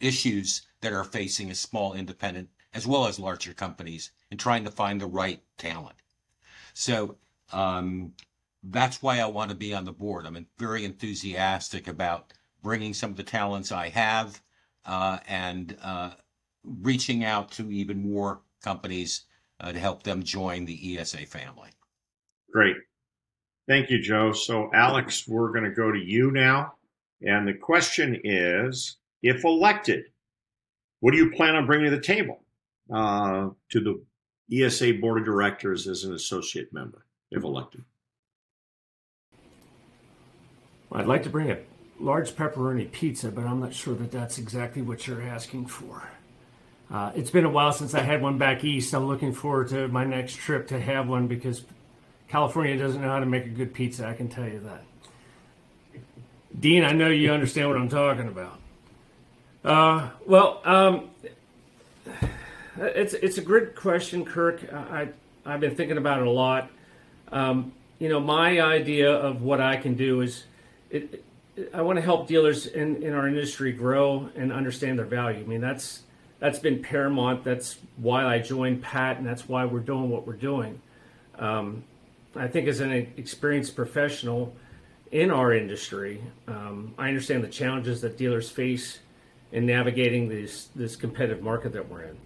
issues 0.00 0.62
that 0.80 0.94
are 0.94 1.04
facing 1.04 1.50
a 1.50 1.54
small 1.54 1.92
independent 1.92 2.48
as 2.72 2.86
well 2.86 3.06
as 3.06 3.18
larger 3.18 3.52
companies 3.52 4.12
in 4.30 4.38
trying 4.38 4.64
to 4.64 4.70
find 4.70 4.98
the 4.98 5.06
right 5.06 5.42
talent. 5.58 5.96
So 6.74 7.16
um, 7.52 8.12
that's 8.62 9.02
why 9.02 9.20
I 9.20 9.26
want 9.26 9.50
to 9.50 9.56
be 9.56 9.72
on 9.72 9.84
the 9.84 9.92
board. 9.92 10.26
I'm 10.26 10.46
very 10.58 10.84
enthusiastic 10.84 11.88
about 11.88 12.32
bringing 12.62 12.92
some 12.94 13.10
of 13.10 13.16
the 13.16 13.22
talents 13.22 13.72
I 13.72 13.88
have 13.90 14.40
uh, 14.84 15.18
and 15.26 15.76
uh, 15.82 16.10
reaching 16.62 17.24
out 17.24 17.50
to 17.52 17.70
even 17.70 18.12
more 18.12 18.42
companies 18.62 19.22
uh, 19.60 19.72
to 19.72 19.78
help 19.78 20.02
them 20.02 20.22
join 20.22 20.64
the 20.64 20.98
ESA 20.98 21.26
family. 21.26 21.70
Great. 22.52 22.76
Thank 23.68 23.90
you, 23.90 24.00
Joe. 24.00 24.32
So, 24.32 24.70
Alex, 24.74 25.26
we're 25.26 25.52
going 25.52 25.64
to 25.64 25.70
go 25.70 25.90
to 25.90 25.98
you 25.98 26.30
now. 26.30 26.74
And 27.22 27.48
the 27.48 27.54
question 27.54 28.20
is 28.24 28.96
if 29.22 29.44
elected, 29.44 30.04
what 31.00 31.12
do 31.12 31.18
you 31.18 31.30
plan 31.30 31.56
on 31.56 31.66
bringing 31.66 31.90
to 31.90 31.96
the 31.96 32.02
table 32.02 32.44
uh, 32.92 33.48
to 33.70 33.80
the 33.80 34.02
ESA 34.52 34.94
board 34.94 35.18
of 35.18 35.24
directors 35.24 35.86
as 35.86 36.04
an 36.04 36.14
associate 36.14 36.72
member, 36.72 37.06
if 37.30 37.42
elected? 37.42 37.84
I'd 40.92 41.06
like 41.06 41.24
to 41.24 41.30
bring 41.30 41.50
a 41.50 41.58
large 41.98 42.32
pepperoni 42.32 42.90
pizza, 42.90 43.30
but 43.30 43.44
I'm 43.44 43.60
not 43.60 43.74
sure 43.74 43.94
that 43.94 44.12
that's 44.12 44.38
exactly 44.38 44.82
what 44.82 45.06
you're 45.06 45.22
asking 45.22 45.66
for. 45.66 46.08
Uh, 46.90 47.10
it's 47.16 47.30
been 47.30 47.44
a 47.44 47.50
while 47.50 47.72
since 47.72 47.94
I 47.94 48.00
had 48.00 48.22
one 48.22 48.38
back 48.38 48.62
east. 48.62 48.94
I'm 48.94 49.06
looking 49.06 49.32
forward 49.32 49.68
to 49.68 49.88
my 49.88 50.04
next 50.04 50.36
trip 50.36 50.68
to 50.68 50.80
have 50.80 51.08
one 51.08 51.26
because 51.26 51.64
California 52.28 52.76
doesn't 52.76 53.00
know 53.00 53.08
how 53.08 53.20
to 53.20 53.26
make 53.26 53.46
a 53.46 53.50
good 53.50 53.74
pizza. 53.74 54.06
I 54.06 54.14
can 54.14 54.28
tell 54.28 54.46
you 54.46 54.60
that. 54.60 54.84
Dean, 56.58 56.84
I 56.84 56.92
know 56.92 57.08
you 57.08 57.32
understand 57.32 57.68
what 57.68 57.76
I'm 57.76 57.88
talking 57.88 58.28
about. 58.28 58.60
Uh, 59.64 60.10
well, 60.26 60.60
um, 60.64 61.10
it's 62.78 63.14
it's 63.14 63.38
a 63.38 63.42
great 63.42 63.74
question, 63.74 64.24
Kirk. 64.24 64.72
I 64.72 65.08
I've 65.46 65.60
been 65.60 65.74
thinking 65.74 65.98
about 65.98 66.20
it 66.20 66.26
a 66.26 66.30
lot. 66.30 66.70
Um, 67.30 67.72
you 67.98 68.08
know, 68.08 68.20
my 68.20 68.60
idea 68.60 69.12
of 69.12 69.42
what 69.42 69.60
I 69.60 69.76
can 69.76 69.94
do 69.94 70.20
is, 70.20 70.44
it, 70.90 71.24
it, 71.56 71.70
I 71.72 71.82
want 71.82 71.96
to 71.96 72.02
help 72.02 72.26
dealers 72.26 72.66
in, 72.66 73.02
in 73.02 73.14
our 73.14 73.28
industry 73.28 73.72
grow 73.72 74.28
and 74.34 74.52
understand 74.52 74.98
their 74.98 75.06
value. 75.06 75.40
I 75.40 75.44
mean, 75.44 75.60
that's 75.60 76.02
that's 76.38 76.58
been 76.58 76.82
paramount. 76.82 77.44
That's 77.44 77.78
why 77.96 78.24
I 78.24 78.38
joined 78.40 78.82
Pat, 78.82 79.18
and 79.18 79.26
that's 79.26 79.48
why 79.48 79.64
we're 79.64 79.80
doing 79.80 80.10
what 80.10 80.26
we're 80.26 80.34
doing. 80.34 80.80
Um, 81.38 81.84
I 82.36 82.48
think 82.48 82.68
as 82.68 82.80
an 82.80 82.92
experienced 83.16 83.76
professional 83.76 84.54
in 85.12 85.30
our 85.30 85.52
industry, 85.52 86.20
um, 86.48 86.94
I 86.98 87.08
understand 87.08 87.44
the 87.44 87.48
challenges 87.48 88.00
that 88.00 88.18
dealers 88.18 88.50
face 88.50 88.98
in 89.52 89.66
navigating 89.66 90.28
this 90.28 90.68
this 90.74 90.96
competitive 90.96 91.42
market 91.42 91.72
that 91.72 91.88
we're 91.88 92.02
in, 92.02 92.16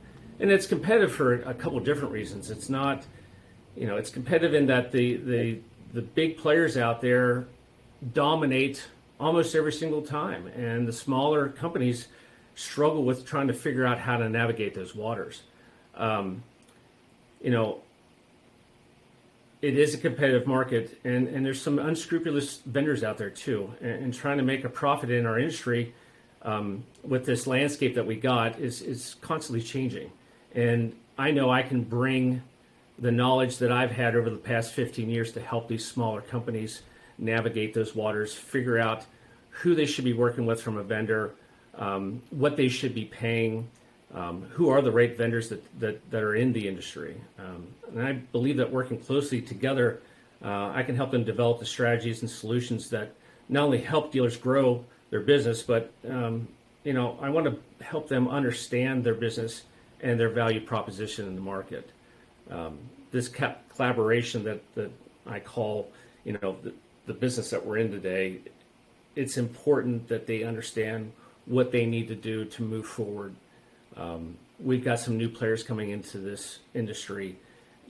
and 0.41 0.51
it's 0.51 0.67
competitive 0.67 1.13
for 1.13 1.35
a 1.35 1.55
couple 1.55 1.81
different 1.81 2.13
reasons. 2.13 2.51
It's 2.51 2.69
not, 2.69 3.05
you 3.77 3.87
know, 3.87 3.97
it's 3.97 4.11
competitive 4.11 4.55
in 4.55 4.67
that 4.67 4.93
the 4.93 5.17
the 5.17 5.59
the 5.93 6.03
big 6.03 6.37
players 6.37 6.77
out 6.77 7.01
there 7.01 7.47
dominate 8.13 8.87
almost 9.19 9.55
every 9.55 9.73
single 9.73 10.03
time, 10.03 10.47
and 10.49 10.87
the 10.87 10.93
smaller 10.93 11.49
companies 11.49 12.09
struggle 12.55 13.05
with 13.05 13.25
trying 13.25 13.49
to 13.49 13.55
figure 13.55 13.87
out 13.87 13.99
how 13.99 14.17
to 14.17 14.29
navigate 14.29 14.75
those 14.75 14.95
waters. 14.95 15.43
Um, 15.97 16.43
you 17.41 17.51
know, 17.51 17.81
it 19.63 19.77
is 19.77 19.95
a 19.95 19.99
competitive 19.99 20.47
market, 20.47 20.99
and, 21.05 21.29
and 21.29 21.45
there's 21.45 21.61
some 21.61 21.79
unscrupulous 21.79 22.59
vendors 22.59 23.03
out 23.03 23.19
there 23.19 23.31
too. 23.31 23.73
And, 23.81 24.05
and 24.05 24.15
trying 24.15 24.39
to 24.39 24.45
make 24.45 24.65
a 24.65 24.69
profit 24.69 25.11
in 25.11 25.27
our 25.27 25.39
industry 25.39 25.95
um, 26.43 26.85
with 27.03 27.27
this 27.27 27.47
landscape 27.47 27.95
that 27.95 28.07
we 28.07 28.17
got 28.17 28.59
is, 28.59 28.83
is 28.83 29.17
constantly 29.21 29.63
changing. 29.63 30.11
And 30.55 30.95
I 31.17 31.31
know 31.31 31.51
I 31.51 31.63
can 31.63 31.83
bring 31.83 32.43
the 32.99 33.13
knowledge 33.13 33.59
that 33.59 33.71
I've 33.71 33.93
had 33.93 34.17
over 34.17 34.29
the 34.31 34.37
past 34.37 34.73
15 34.73 35.09
years 35.09 35.33
to 35.33 35.41
help 35.41 35.69
these 35.69 35.87
smaller 35.87 36.21
companies 36.21 36.83
navigate 37.17 37.75
those 37.75 37.95
waters, 37.95 38.35
figure 38.35 38.79
out 38.79 39.05
who 39.51 39.75
they 39.75 39.87
should 39.87 40.05
be 40.05 40.13
working 40.13 40.47
with 40.47 40.63
from 40.63 40.77
a 40.77 40.83
vendor, 40.83 41.33
um, 41.77 42.23
what 42.31 42.57
they 42.57 42.69
should 42.69 42.95
be 42.95 43.05
paying, 43.05 43.69
um, 44.15 44.43
who 44.53 44.69
are 44.69 44.81
the 44.81 44.91
right 44.91 45.17
vendors 45.17 45.49
that, 45.49 45.81
that, 45.81 46.11
that 46.11 46.23
are 46.23 46.35
in 46.35 46.53
the 46.53 46.67
industry. 46.67 47.21
Um, 47.39 47.67
and 47.89 48.03
I 48.03 48.13
believe 48.13 48.57
that 48.57 48.71
working 48.71 48.99
closely 48.99 49.41
together, 49.41 50.01
uh, 50.45 50.71
I 50.75 50.83
can 50.83 50.97
help 50.97 51.11
them 51.11 51.25
develop 51.25 51.59
the 51.59 51.67
strategies 51.67 52.23
and 52.23 52.31
solutions 52.31 52.91
that 52.91 53.13
not 53.49 53.65
only 53.65 53.81
help 53.81 54.13
dealers 54.13 54.37
grow 54.37 54.85
their 55.11 55.21
business, 55.21 55.63
but 55.63 55.91
um, 56.09 56.49
you 56.85 56.93
know, 56.93 57.19
I 57.21 57.31
want 57.31 57.47
to 57.47 57.85
help 57.85 58.09
them 58.09 58.29
understand 58.29 59.05
their 59.05 59.15
business 59.15 59.65
and 60.01 60.19
their 60.19 60.29
value 60.29 60.61
proposition 60.61 61.27
in 61.27 61.35
the 61.35 61.41
market. 61.41 61.91
Um, 62.51 62.79
this 63.11 63.29
collaboration 63.29 64.45
that, 64.45 64.63
that 64.75 64.91
I 65.27 65.41
call, 65.41 65.91
you 66.25 66.39
know, 66.41 66.57
the, 66.63 66.73
the 67.07 67.15
business 67.15 67.51
that 67.51 67.65
we're 67.65 67.79
in 67.79 67.91
today, 67.91 68.41
it's 69.17 69.37
important 69.37 70.09
that 70.09 70.27
they 70.27 70.43
understand 70.43 71.13
what 71.47 71.73
they 71.73 71.87
need 71.87 72.09
to 72.09 72.15
do 72.15 72.45
to 72.45 72.63
move 72.63 72.87
forward. 72.87 73.35
Um, 73.97 74.37
we've 74.61 74.85
got 74.85 75.01
some 75.01 75.17
new 75.17 75.29
players 75.29 75.63
coming 75.63 75.91
into 75.91 76.19
this 76.19 76.59
industry, 76.75 77.37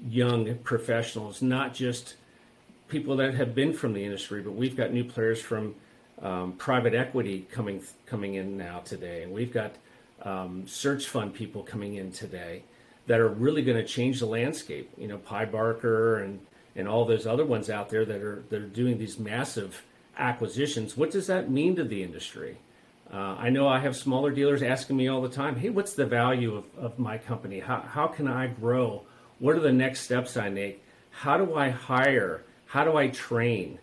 young 0.09 0.57
professionals, 0.59 1.43
not 1.43 1.75
just 1.75 2.15
people 2.89 3.17
that 3.17 3.35
have 3.35 3.55
been 3.55 3.73
from 3.73 3.93
the 3.93 4.05
industry, 4.05 4.41
but 4.41 4.53
we've 4.53 4.77
got 4.77 4.93
new 4.93 5.05
players 5.05 5.41
from 5.41 5.75
um, 6.23 6.53
private 6.53 6.95
equity 6.95 7.47
coming 7.51 7.83
coming 8.07 8.35
in 8.35 8.57
now 8.57 8.81
today, 8.81 9.23
and 9.23 9.33
we've 9.33 9.53
got 9.53 9.73
um, 10.23 10.67
search 10.67 11.07
fund 11.07 11.35
people 11.35 11.63
coming 11.63 11.95
in 11.95 12.13
today 12.13 12.63
that 13.07 13.21
are 13.21 13.29
really 13.29 13.63
going 13.63 13.77
to 13.77 13.87
change 13.87 14.21
the 14.21 14.27
landscape. 14.27 14.91
You 14.97 15.09
know, 15.09 15.19
Pye 15.19 15.47
Barker 15.47 16.19
and 16.19 16.41
and 16.77 16.87
all 16.87 17.05
those 17.05 17.27
other 17.27 17.45
ones 17.45 17.71
out 17.71 17.89
there 17.89 18.05
that 18.05 18.23
are 18.23 18.45
that 18.51 18.61
are 18.63 18.67
doing 18.67 18.99
these 18.99 19.19
massive 19.19 19.83
acquisitions. 20.17 20.97
What 20.97 21.11
does 21.11 21.27
that 21.27 21.51
mean 21.51 21.77
to 21.77 21.85
the 21.85 22.03
industry? 22.03 22.59
Uh, 23.13 23.37
I 23.39 23.49
know 23.49 23.67
I 23.67 23.79
have 23.79 23.97
smaller 23.97 24.31
dealers 24.31 24.63
asking 24.63 24.97
me 24.97 25.09
all 25.09 25.23
the 25.23 25.31
time, 25.31 25.57
hey, 25.57 25.71
what's 25.71 25.95
the 25.95 26.05
value 26.05 26.57
of, 26.57 26.65
of 26.77 26.99
my 26.99 27.17
company? 27.17 27.61
How, 27.61 27.81
how 27.81 28.07
can 28.07 28.29
I 28.29 28.49
grow? 28.49 29.05
What 29.39 29.57
are 29.57 29.61
the 29.61 29.73
next 29.73 30.01
steps 30.01 30.37
I 30.37 30.51
make? 30.51 30.85
How 31.11 31.39
do 31.39 31.55
I 31.55 31.71
hire? 31.71 32.43
How 32.67 32.85
do 32.85 32.97
I 32.97 33.09
train? 33.09 33.79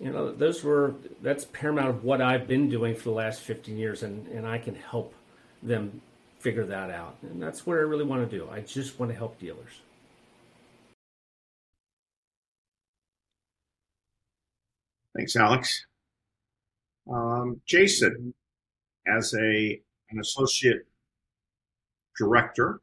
You 0.00 0.10
know, 0.10 0.32
those 0.32 0.64
were, 0.64 0.94
that's 1.20 1.44
paramount 1.44 1.88
of 1.88 2.04
what 2.04 2.22
I've 2.22 2.48
been 2.48 2.70
doing 2.70 2.94
for 2.94 3.04
the 3.04 3.10
last 3.10 3.42
15 3.42 3.76
years, 3.76 4.02
and, 4.02 4.26
and 4.28 4.46
I 4.46 4.58
can 4.58 4.74
help 4.74 5.14
them 5.62 6.00
figure 6.38 6.66
that 6.66 6.90
out. 6.90 7.16
And 7.22 7.42
that's 7.42 7.66
what 7.66 7.76
I 7.76 7.80
really 7.80 8.04
want 8.04 8.28
to 8.28 8.38
do. 8.38 8.48
I 8.50 8.60
just 8.60 8.98
want 8.98 9.10
to 9.10 9.16
help 9.16 9.38
dealers. 9.38 9.80
Thanks, 15.16 15.34
Alex. 15.34 15.86
Um, 17.10 17.60
Jason, 17.66 18.34
as 19.06 19.32
a 19.34 19.80
an 20.10 20.20
associate 20.20 20.86
director, 22.18 22.80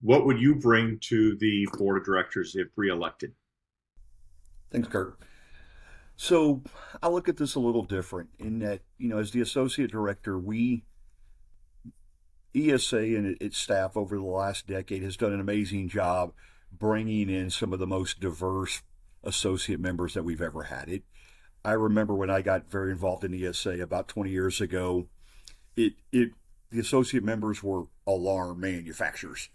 what 0.00 0.26
would 0.26 0.40
you 0.40 0.54
bring 0.54 0.98
to 1.02 1.36
the 1.36 1.68
board 1.76 1.98
of 1.98 2.04
directors 2.04 2.54
if 2.56 2.68
reelected? 2.76 3.32
Thanks, 4.70 4.88
Kirk. 4.88 5.20
So 6.16 6.62
I 7.02 7.08
look 7.08 7.28
at 7.28 7.36
this 7.36 7.54
a 7.54 7.60
little 7.60 7.84
different 7.84 8.30
in 8.38 8.58
that, 8.60 8.80
you 8.98 9.08
know, 9.08 9.18
as 9.18 9.30
the 9.30 9.40
associate 9.40 9.90
director, 9.90 10.38
we 10.38 10.84
ESA 12.54 12.98
and 12.98 13.36
its 13.40 13.58
staff 13.58 13.96
over 13.96 14.16
the 14.16 14.22
last 14.22 14.66
decade 14.66 15.02
has 15.02 15.16
done 15.16 15.32
an 15.32 15.40
amazing 15.40 15.88
job 15.88 16.32
bringing 16.72 17.28
in 17.28 17.50
some 17.50 17.72
of 17.72 17.78
the 17.78 17.86
most 17.86 18.20
diverse 18.20 18.82
associate 19.22 19.80
members 19.80 20.14
that 20.14 20.24
we've 20.24 20.42
ever 20.42 20.64
had. 20.64 20.88
It, 20.88 21.02
I 21.64 21.72
remember 21.72 22.14
when 22.14 22.30
I 22.30 22.42
got 22.42 22.70
very 22.70 22.92
involved 22.92 23.24
in 23.24 23.34
ESA 23.34 23.82
about 23.82 24.08
20 24.08 24.30
years 24.30 24.60
ago, 24.60 25.06
it 25.76 25.94
it 26.12 26.30
the 26.70 26.80
associate 26.80 27.24
members 27.24 27.62
were 27.62 27.84
alarm 28.06 28.60
manufacturers, 28.60 29.48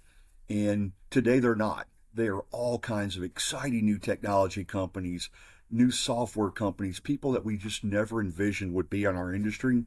and 0.50 0.94
today 1.10 1.40
they're 1.40 1.56
not. 1.56 1.88
They 2.14 2.28
are 2.28 2.46
all 2.52 2.80
kinds 2.80 3.18
of 3.18 3.24
exciting 3.24 3.86
new 3.86 3.98
technology 3.98 4.64
companies, 4.64 5.30
new 5.70 5.92
software 5.92 6.52
companies, 6.52 7.00
people 7.00 7.32
that 7.32 7.46
we 7.46 7.58
just 7.58 7.84
never 7.84 8.22
envisioned 8.22 8.74
would 8.74 8.90
be 8.90 9.04
in 9.04 9.16
our 9.16 9.34
industry. 9.34 9.86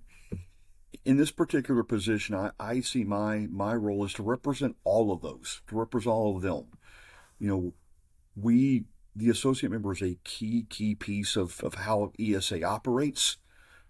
In 1.04 1.16
this 1.16 1.30
particular 1.30 1.82
position, 1.82 2.34
I, 2.34 2.50
I 2.58 2.80
see 2.80 3.04
my 3.04 3.46
my 3.50 3.74
role 3.74 4.04
is 4.04 4.14
to 4.14 4.22
represent 4.22 4.76
all 4.84 5.12
of 5.12 5.22
those, 5.22 5.62
to 5.68 5.76
represent 5.76 6.12
all 6.12 6.36
of 6.36 6.42
them. 6.42 6.66
You 7.38 7.48
know, 7.48 7.72
we 8.34 8.84
the 9.14 9.30
associate 9.30 9.70
member 9.70 9.92
is 9.92 10.02
a 10.02 10.18
key 10.24 10.66
key 10.68 10.94
piece 10.94 11.36
of, 11.36 11.60
of 11.62 11.74
how 11.74 12.12
ESA 12.18 12.64
operates 12.64 13.36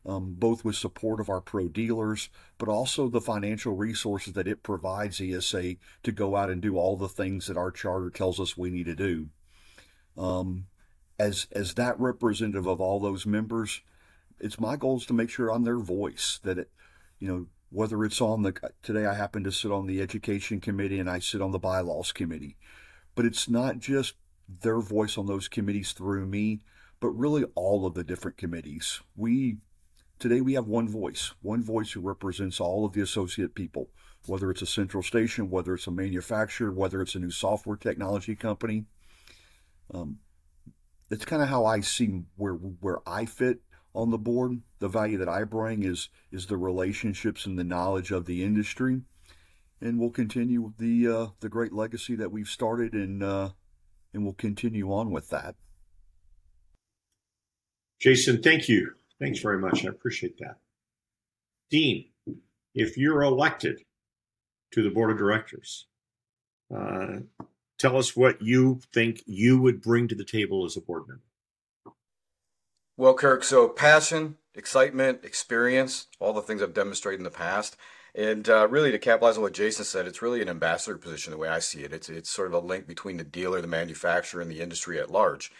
um, 0.06 0.36
both 0.38 0.64
with 0.64 0.76
support 0.76 1.20
of 1.20 1.28
our 1.28 1.40
pro 1.40 1.68
dealers, 1.68 2.30
but 2.58 2.68
also 2.68 3.08
the 3.08 3.20
financial 3.20 3.74
resources 3.74 4.34
that 4.34 4.46
it 4.46 4.62
provides 4.62 5.20
ESA 5.20 5.76
to 6.04 6.12
go 6.12 6.36
out 6.36 6.48
and 6.48 6.62
do 6.62 6.76
all 6.76 6.96
the 6.96 7.08
things 7.08 7.46
that 7.46 7.56
our 7.56 7.72
charter 7.72 8.08
tells 8.08 8.38
us 8.38 8.56
we 8.56 8.70
need 8.70 8.86
to 8.86 8.94
do. 8.94 9.28
Um, 10.16 10.66
as 11.18 11.48
as 11.52 11.74
that 11.74 11.98
representative 11.98 12.66
of 12.66 12.80
all 12.80 13.00
those 13.00 13.26
members, 13.26 13.82
it's 14.38 14.60
my 14.60 14.76
goal 14.76 14.98
is 14.98 15.06
to 15.06 15.14
make 15.14 15.28
sure 15.30 15.50
I'm 15.50 15.64
their 15.64 15.78
voice. 15.78 16.38
That 16.44 16.58
it, 16.58 16.70
you 17.18 17.28
know, 17.28 17.46
whether 17.70 18.04
it's 18.04 18.20
on 18.20 18.42
the 18.42 18.54
today 18.82 19.06
I 19.06 19.14
happen 19.14 19.44
to 19.44 19.52
sit 19.52 19.70
on 19.70 19.86
the 19.86 20.00
education 20.00 20.60
committee 20.60 21.00
and 21.00 21.10
I 21.10 21.18
sit 21.18 21.42
on 21.42 21.50
the 21.50 21.58
bylaws 21.58 22.12
committee, 22.12 22.56
but 23.14 23.24
it's 23.24 23.48
not 23.48 23.78
just 23.78 24.14
their 24.48 24.80
voice 24.80 25.18
on 25.18 25.26
those 25.26 25.48
committees 25.48 25.92
through 25.92 26.26
me, 26.26 26.60
but 27.00 27.08
really 27.08 27.44
all 27.54 27.86
of 27.86 27.94
the 27.94 28.04
different 28.04 28.36
committees. 28.36 29.00
We 29.16 29.58
today 30.18 30.40
we 30.40 30.54
have 30.54 30.66
one 30.66 30.88
voice, 30.88 31.34
one 31.42 31.62
voice 31.62 31.92
who 31.92 32.00
represents 32.00 32.60
all 32.60 32.84
of 32.84 32.92
the 32.92 33.02
associate 33.02 33.54
people, 33.54 33.90
whether 34.26 34.50
it's 34.50 34.62
a 34.62 34.66
central 34.66 35.02
station, 35.02 35.50
whether 35.50 35.74
it's 35.74 35.86
a 35.86 35.90
manufacturer, 35.90 36.72
whether 36.72 37.02
it's 37.02 37.14
a 37.14 37.20
new 37.20 37.30
software 37.30 37.76
technology 37.76 38.36
company. 38.36 38.84
Um, 39.92 40.18
that's 41.08 41.24
kind 41.24 41.42
of 41.42 41.48
how 41.48 41.66
I 41.66 41.80
see 41.80 42.22
where 42.36 42.54
where 42.54 42.98
I 43.06 43.26
fit 43.26 43.60
on 43.96 44.10
the 44.10 44.18
board. 44.18 44.60
The 44.78 44.88
value 44.88 45.18
that 45.18 45.28
I 45.28 45.44
bring 45.44 45.82
is 45.82 46.10
is 46.30 46.46
the 46.46 46.56
relationships 46.56 47.46
and 47.46 47.58
the 47.58 47.64
knowledge 47.64 48.12
of 48.12 48.26
the 48.26 48.44
industry, 48.44 49.00
and 49.80 49.98
we'll 49.98 50.10
continue 50.10 50.74
the 50.78 51.08
uh, 51.08 51.26
the 51.40 51.48
great 51.48 51.72
legacy 51.72 52.14
that 52.16 52.30
we've 52.30 52.48
started, 52.48 52.92
and 52.92 53.22
uh, 53.22 53.50
and 54.12 54.22
we'll 54.22 54.34
continue 54.34 54.92
on 54.92 55.10
with 55.10 55.30
that. 55.30 55.56
Jason, 57.98 58.42
thank 58.42 58.68
you. 58.68 58.92
Thanks 59.18 59.40
very 59.40 59.58
much. 59.58 59.84
I 59.84 59.88
appreciate 59.88 60.38
that. 60.38 60.56
Dean, 61.70 62.10
if 62.74 62.98
you're 62.98 63.22
elected 63.22 63.80
to 64.72 64.82
the 64.82 64.90
board 64.90 65.10
of 65.10 65.16
directors, 65.16 65.86
uh, 66.74 67.20
tell 67.78 67.96
us 67.96 68.14
what 68.14 68.42
you 68.42 68.80
think 68.92 69.22
you 69.26 69.60
would 69.62 69.80
bring 69.80 70.06
to 70.08 70.14
the 70.14 70.24
table 70.24 70.66
as 70.66 70.76
a 70.76 70.82
board 70.82 71.04
member. 71.08 71.22
Well, 72.98 73.12
Kirk, 73.12 73.44
so 73.44 73.68
passion, 73.68 74.38
excitement, 74.54 75.22
experience, 75.22 76.06
all 76.18 76.32
the 76.32 76.40
things 76.40 76.62
I've 76.62 76.72
demonstrated 76.72 77.20
in 77.20 77.24
the 77.24 77.30
past. 77.30 77.76
And 78.14 78.48
uh, 78.48 78.68
really, 78.68 78.90
to 78.90 78.98
capitalize 78.98 79.36
on 79.36 79.42
what 79.42 79.52
Jason 79.52 79.84
said, 79.84 80.06
it's 80.06 80.22
really 80.22 80.40
an 80.40 80.48
ambassador 80.48 80.96
position 80.96 81.30
the 81.30 81.36
way 81.36 81.50
I 81.50 81.58
see 81.58 81.80
it. 81.80 81.92
It's, 81.92 82.08
it's 82.08 82.30
sort 82.30 82.48
of 82.48 82.54
a 82.54 82.66
link 82.66 82.86
between 82.86 83.18
the 83.18 83.24
dealer, 83.24 83.60
the 83.60 83.66
manufacturer, 83.66 84.40
and 84.40 84.50
the 84.50 84.62
industry 84.62 84.98
at 84.98 85.10
large. 85.10 85.52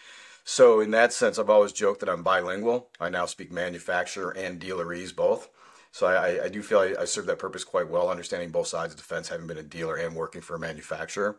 So, 0.45 0.81
in 0.81 0.93
that 0.93 1.13
sense, 1.13 1.39
I've 1.39 1.51
always 1.51 1.73
joked 1.73 2.01
that 2.01 2.09
I'm 2.09 2.23
bilingual. 2.23 2.89
I 2.99 3.11
now 3.11 3.27
speak 3.27 3.53
manufacturer 3.53 4.31
and 4.31 4.59
dealerese 4.59 5.15
both. 5.15 5.51
So, 5.93 6.07
I, 6.07 6.45
I 6.45 6.49
do 6.49 6.63
feel 6.63 6.79
I, 6.79 6.95
I 7.01 7.05
serve 7.05 7.27
that 7.27 7.39
purpose 7.39 7.65
quite 7.65 7.91
well, 7.91 8.09
understanding 8.09 8.49
both 8.51 8.69
sides 8.69 8.95
of 8.95 8.99
the 8.99 9.05
fence, 9.05 9.29
having 9.29 9.47
been 9.47 9.59
a 9.59 9.63
dealer 9.63 9.97
and 9.97 10.17
working 10.17 10.41
for 10.41 10.57
a 10.57 10.61
manufacturer. 10.61 11.37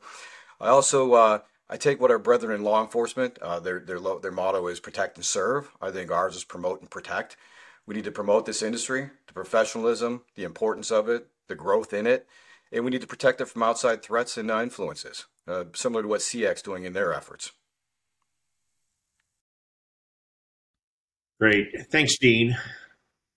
I 0.61 0.67
also 0.67 1.13
uh, 1.13 1.39
I 1.69 1.77
take 1.77 1.99
what 1.99 2.11
our 2.11 2.19
brethren 2.19 2.55
in 2.55 2.63
law 2.63 2.81
enforcement 2.81 3.37
uh, 3.39 3.59
their 3.59 3.79
their 3.79 3.99
their 4.21 4.31
motto 4.31 4.67
is 4.67 4.79
protect 4.79 5.17
and 5.17 5.25
serve. 5.25 5.71
I 5.81 5.91
think 5.91 6.11
ours 6.11 6.35
is 6.35 6.43
promote 6.43 6.81
and 6.81 6.89
protect. 6.89 7.35
We 7.85 7.95
need 7.95 8.05
to 8.05 8.11
promote 8.11 8.45
this 8.45 8.61
industry, 8.61 9.09
the 9.27 9.33
professionalism, 9.33 10.23
the 10.35 10.43
importance 10.43 10.91
of 10.91 11.09
it, 11.09 11.27
the 11.47 11.55
growth 11.55 11.93
in 11.93 12.05
it, 12.05 12.27
and 12.71 12.83
we 12.83 12.91
need 12.91 13.01
to 13.01 13.07
protect 13.07 13.39
it 13.39 13.45
from 13.45 13.63
outside 13.63 14.01
threats 14.01 14.37
and 14.37 14.51
uh, 14.51 14.61
influences, 14.61 15.25
uh, 15.47 15.65
similar 15.73 16.01
to 16.01 16.07
what 16.07 16.19
CX 16.19 16.61
doing 16.63 16.83
in 16.83 16.93
their 16.93 17.13
efforts. 17.13 17.51
Great, 21.39 21.67
thanks, 21.91 22.17
Dean. 22.17 22.57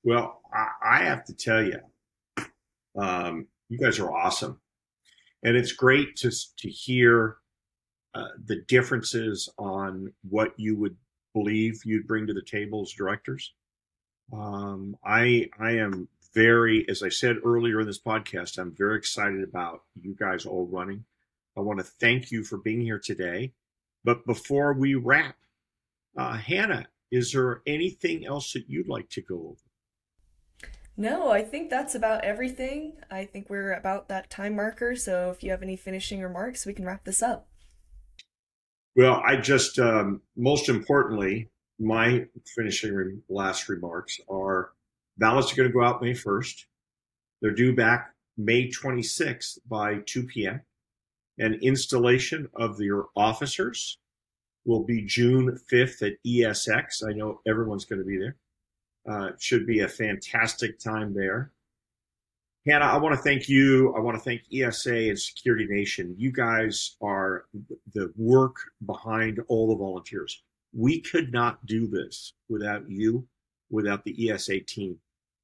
Well, 0.02 0.40
I, 0.52 0.98
I 0.98 1.04
have 1.04 1.24
to 1.26 1.34
tell 1.34 1.62
you, 1.62 1.78
um, 2.96 3.46
you 3.68 3.78
guys 3.78 3.98
are 4.00 4.10
awesome 4.10 4.60
and 5.42 5.56
it's 5.56 5.72
great 5.72 6.16
to 6.16 6.30
to 6.58 6.68
hear 6.68 7.36
uh, 8.14 8.28
the 8.44 8.62
differences 8.68 9.48
on 9.58 10.12
what 10.28 10.52
you 10.56 10.76
would 10.76 10.96
believe 11.32 11.82
you'd 11.84 12.08
bring 12.08 12.26
to 12.26 12.34
the 12.34 12.42
table 12.42 12.82
as 12.82 12.92
directors. 12.92 13.52
Um, 14.32 14.96
I 15.04 15.48
I 15.58 15.72
am 15.72 16.08
very, 16.34 16.88
as 16.88 17.02
I 17.02 17.08
said 17.08 17.36
earlier 17.44 17.80
in 17.80 17.86
this 17.86 18.00
podcast, 18.00 18.58
I'm 18.58 18.74
very 18.76 18.96
excited 18.96 19.42
about 19.42 19.82
you 20.00 20.14
guys 20.18 20.46
all 20.46 20.66
running. 20.66 21.04
I 21.56 21.60
want 21.60 21.78
to 21.80 21.84
thank 21.84 22.30
you 22.30 22.44
for 22.44 22.58
being 22.58 22.80
here 22.80 23.00
today. 23.00 23.52
But 24.04 24.24
before 24.24 24.72
we 24.72 24.94
wrap, 24.94 25.36
uh, 26.16 26.36
Hannah, 26.36 26.86
is 27.10 27.32
there 27.32 27.60
anything 27.66 28.24
else 28.24 28.52
that 28.52 28.68
you'd 28.68 28.88
like 28.88 29.08
to 29.10 29.20
go 29.20 29.36
over? 29.36 30.62
No, 30.96 31.30
I 31.30 31.42
think 31.42 31.70
that's 31.70 31.94
about 31.94 32.24
everything. 32.24 32.94
I 33.10 33.24
think 33.24 33.48
we're 33.48 33.72
about 33.72 34.08
that 34.08 34.30
time 34.30 34.56
marker. 34.56 34.94
So 34.96 35.30
if 35.30 35.42
you 35.42 35.50
have 35.50 35.62
any 35.62 35.76
finishing 35.76 36.20
remarks, 36.20 36.66
we 36.66 36.74
can 36.74 36.84
wrap 36.84 37.04
this 37.04 37.22
up. 37.22 37.48
Well, 38.96 39.22
I 39.24 39.36
just, 39.36 39.78
um, 39.78 40.20
most 40.36 40.68
importantly, 40.68 41.48
my 41.78 42.26
finishing 42.54 42.94
re- 42.94 43.18
last 43.28 43.68
remarks 43.68 44.20
are 44.28 44.72
ballots 45.16 45.52
are 45.52 45.56
going 45.56 45.68
to 45.68 45.72
go 45.72 45.84
out 45.84 46.02
May 46.02 46.12
1st. 46.12 46.64
They're 47.40 47.52
due 47.52 47.74
back 47.74 48.14
May 48.36 48.68
26th 48.68 49.58
by 49.68 50.00
2 50.06 50.24
p.m. 50.24 50.60
And 51.38 51.62
installation 51.62 52.48
of 52.54 52.80
your 52.80 53.08
officers 53.16 53.98
will 54.64 54.84
be 54.84 55.02
June 55.02 55.58
5th 55.72 56.06
at 56.06 56.18
ESX. 56.26 57.06
I 57.08 57.12
know 57.12 57.40
everyone's 57.46 57.84
going 57.86 58.00
to 58.00 58.04
be 58.04 58.18
there. 58.18 58.36
Uh, 59.08 59.30
should 59.38 59.66
be 59.66 59.80
a 59.80 59.88
fantastic 59.88 60.78
time 60.78 61.14
there. 61.14 61.52
Hannah, 62.66 62.84
I 62.84 62.98
want 62.98 63.14
to 63.14 63.22
thank 63.22 63.48
you. 63.48 63.94
I 63.94 64.00
want 64.00 64.18
to 64.18 64.22
thank 64.22 64.42
ESA 64.52 64.94
and 64.94 65.18
Security 65.18 65.66
Nation. 65.68 66.14
You 66.18 66.30
guys 66.30 66.96
are 67.00 67.46
the 67.94 68.12
work 68.16 68.56
behind 68.84 69.40
all 69.48 69.68
the 69.68 69.76
volunteers. 69.76 70.42
We 70.74 71.00
could 71.00 71.32
not 71.32 71.64
do 71.64 71.86
this 71.86 72.34
without 72.50 72.88
you, 72.88 73.26
without 73.70 74.04
the 74.04 74.30
ESA 74.30 74.60
team. 74.60 74.98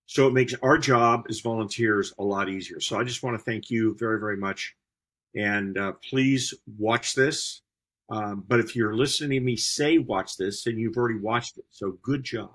So 0.05 0.27
it 0.27 0.35
makes 0.35 0.55
our 0.63 0.77
job 0.77 1.25
as 1.31 1.41
volunteers 1.41 2.13
a 2.19 2.23
lot 2.23 2.51
easier. 2.51 2.81
So 2.81 2.99
I 2.99 3.05
just 3.05 3.23
want 3.23 3.37
to 3.39 3.43
thank 3.43 3.71
you 3.71 3.97
very, 3.99 4.21
very 4.21 4.37
much. 4.37 4.75
And 5.35 5.79
uh, 5.79 5.93
please 6.09 6.53
watch 6.79 7.15
this. 7.15 7.63
Um, 8.11 8.45
but 8.47 8.61
if 8.61 8.77
you're 8.77 8.95
listening 8.95 9.41
to 9.41 9.45
me 9.45 9.57
say 9.57 9.99
watch 9.99 10.37
this, 10.37 10.65
then 10.65 10.79
you've 10.79 10.97
already 10.97 11.19
watched 11.19 11.57
it. 11.57 11.65
So 11.71 11.99
good 12.03 12.25
job. 12.25 12.51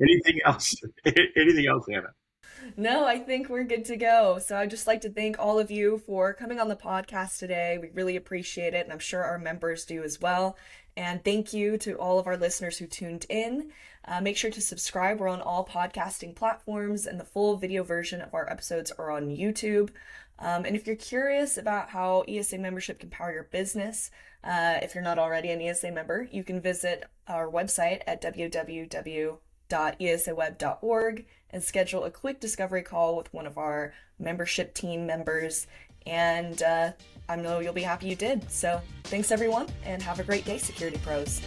Anything 0.00 0.40
else? 0.44 0.74
Anything 1.06 1.66
else, 1.66 1.86
Anna? 1.90 2.12
No, 2.76 3.06
I 3.06 3.18
think 3.18 3.48
we're 3.48 3.64
good 3.64 3.84
to 3.86 3.96
go. 3.96 4.38
So 4.38 4.56
I'd 4.56 4.70
just 4.70 4.86
like 4.86 5.00
to 5.02 5.10
thank 5.10 5.38
all 5.38 5.58
of 5.58 5.70
you 5.70 5.98
for 6.06 6.32
coming 6.32 6.60
on 6.60 6.68
the 6.68 6.76
podcast 6.76 7.38
today. 7.38 7.78
We 7.80 7.90
really 7.90 8.16
appreciate 8.16 8.74
it, 8.74 8.84
and 8.84 8.92
I'm 8.92 8.98
sure 8.98 9.22
our 9.22 9.38
members 9.38 9.84
do 9.84 10.02
as 10.02 10.20
well. 10.20 10.56
And 10.96 11.24
thank 11.24 11.52
you 11.52 11.78
to 11.78 11.94
all 11.94 12.18
of 12.18 12.26
our 12.26 12.36
listeners 12.36 12.78
who 12.78 12.86
tuned 12.86 13.26
in. 13.28 13.70
Uh, 14.04 14.20
make 14.20 14.36
sure 14.36 14.50
to 14.50 14.60
subscribe. 14.60 15.20
We're 15.20 15.28
on 15.28 15.40
all 15.40 15.66
podcasting 15.66 16.34
platforms, 16.34 17.06
and 17.06 17.18
the 17.18 17.24
full 17.24 17.56
video 17.56 17.82
version 17.82 18.20
of 18.20 18.34
our 18.34 18.50
episodes 18.50 18.92
are 18.92 19.10
on 19.10 19.28
YouTube. 19.28 19.90
Um, 20.38 20.64
and 20.64 20.74
if 20.76 20.86
you're 20.86 20.96
curious 20.96 21.56
about 21.56 21.90
how 21.90 22.24
ESA 22.28 22.58
membership 22.58 22.98
can 22.98 23.10
power 23.10 23.32
your 23.32 23.44
business, 23.44 24.10
uh, 24.44 24.78
if 24.82 24.94
you're 24.94 25.04
not 25.04 25.18
already 25.18 25.50
an 25.50 25.60
ESA 25.60 25.92
member, 25.92 26.28
you 26.30 26.42
can 26.42 26.60
visit 26.60 27.04
our 27.28 27.48
website 27.48 28.02
at 28.06 28.20
www 28.20 29.38
www.esaweb.org 29.72 31.24
and 31.50 31.62
schedule 31.62 32.04
a 32.04 32.10
quick 32.10 32.40
discovery 32.40 32.82
call 32.82 33.16
with 33.16 33.32
one 33.32 33.46
of 33.46 33.58
our 33.58 33.92
membership 34.18 34.74
team 34.74 35.06
members. 35.06 35.66
And 36.06 36.62
uh, 36.62 36.92
I 37.28 37.36
know 37.36 37.60
you'll 37.60 37.72
be 37.72 37.82
happy 37.82 38.08
you 38.08 38.16
did. 38.16 38.50
So 38.50 38.80
thanks, 39.04 39.30
everyone, 39.30 39.68
and 39.84 40.02
have 40.02 40.20
a 40.20 40.24
great 40.24 40.44
day, 40.44 40.58
Security 40.58 40.98
Pros. 40.98 41.40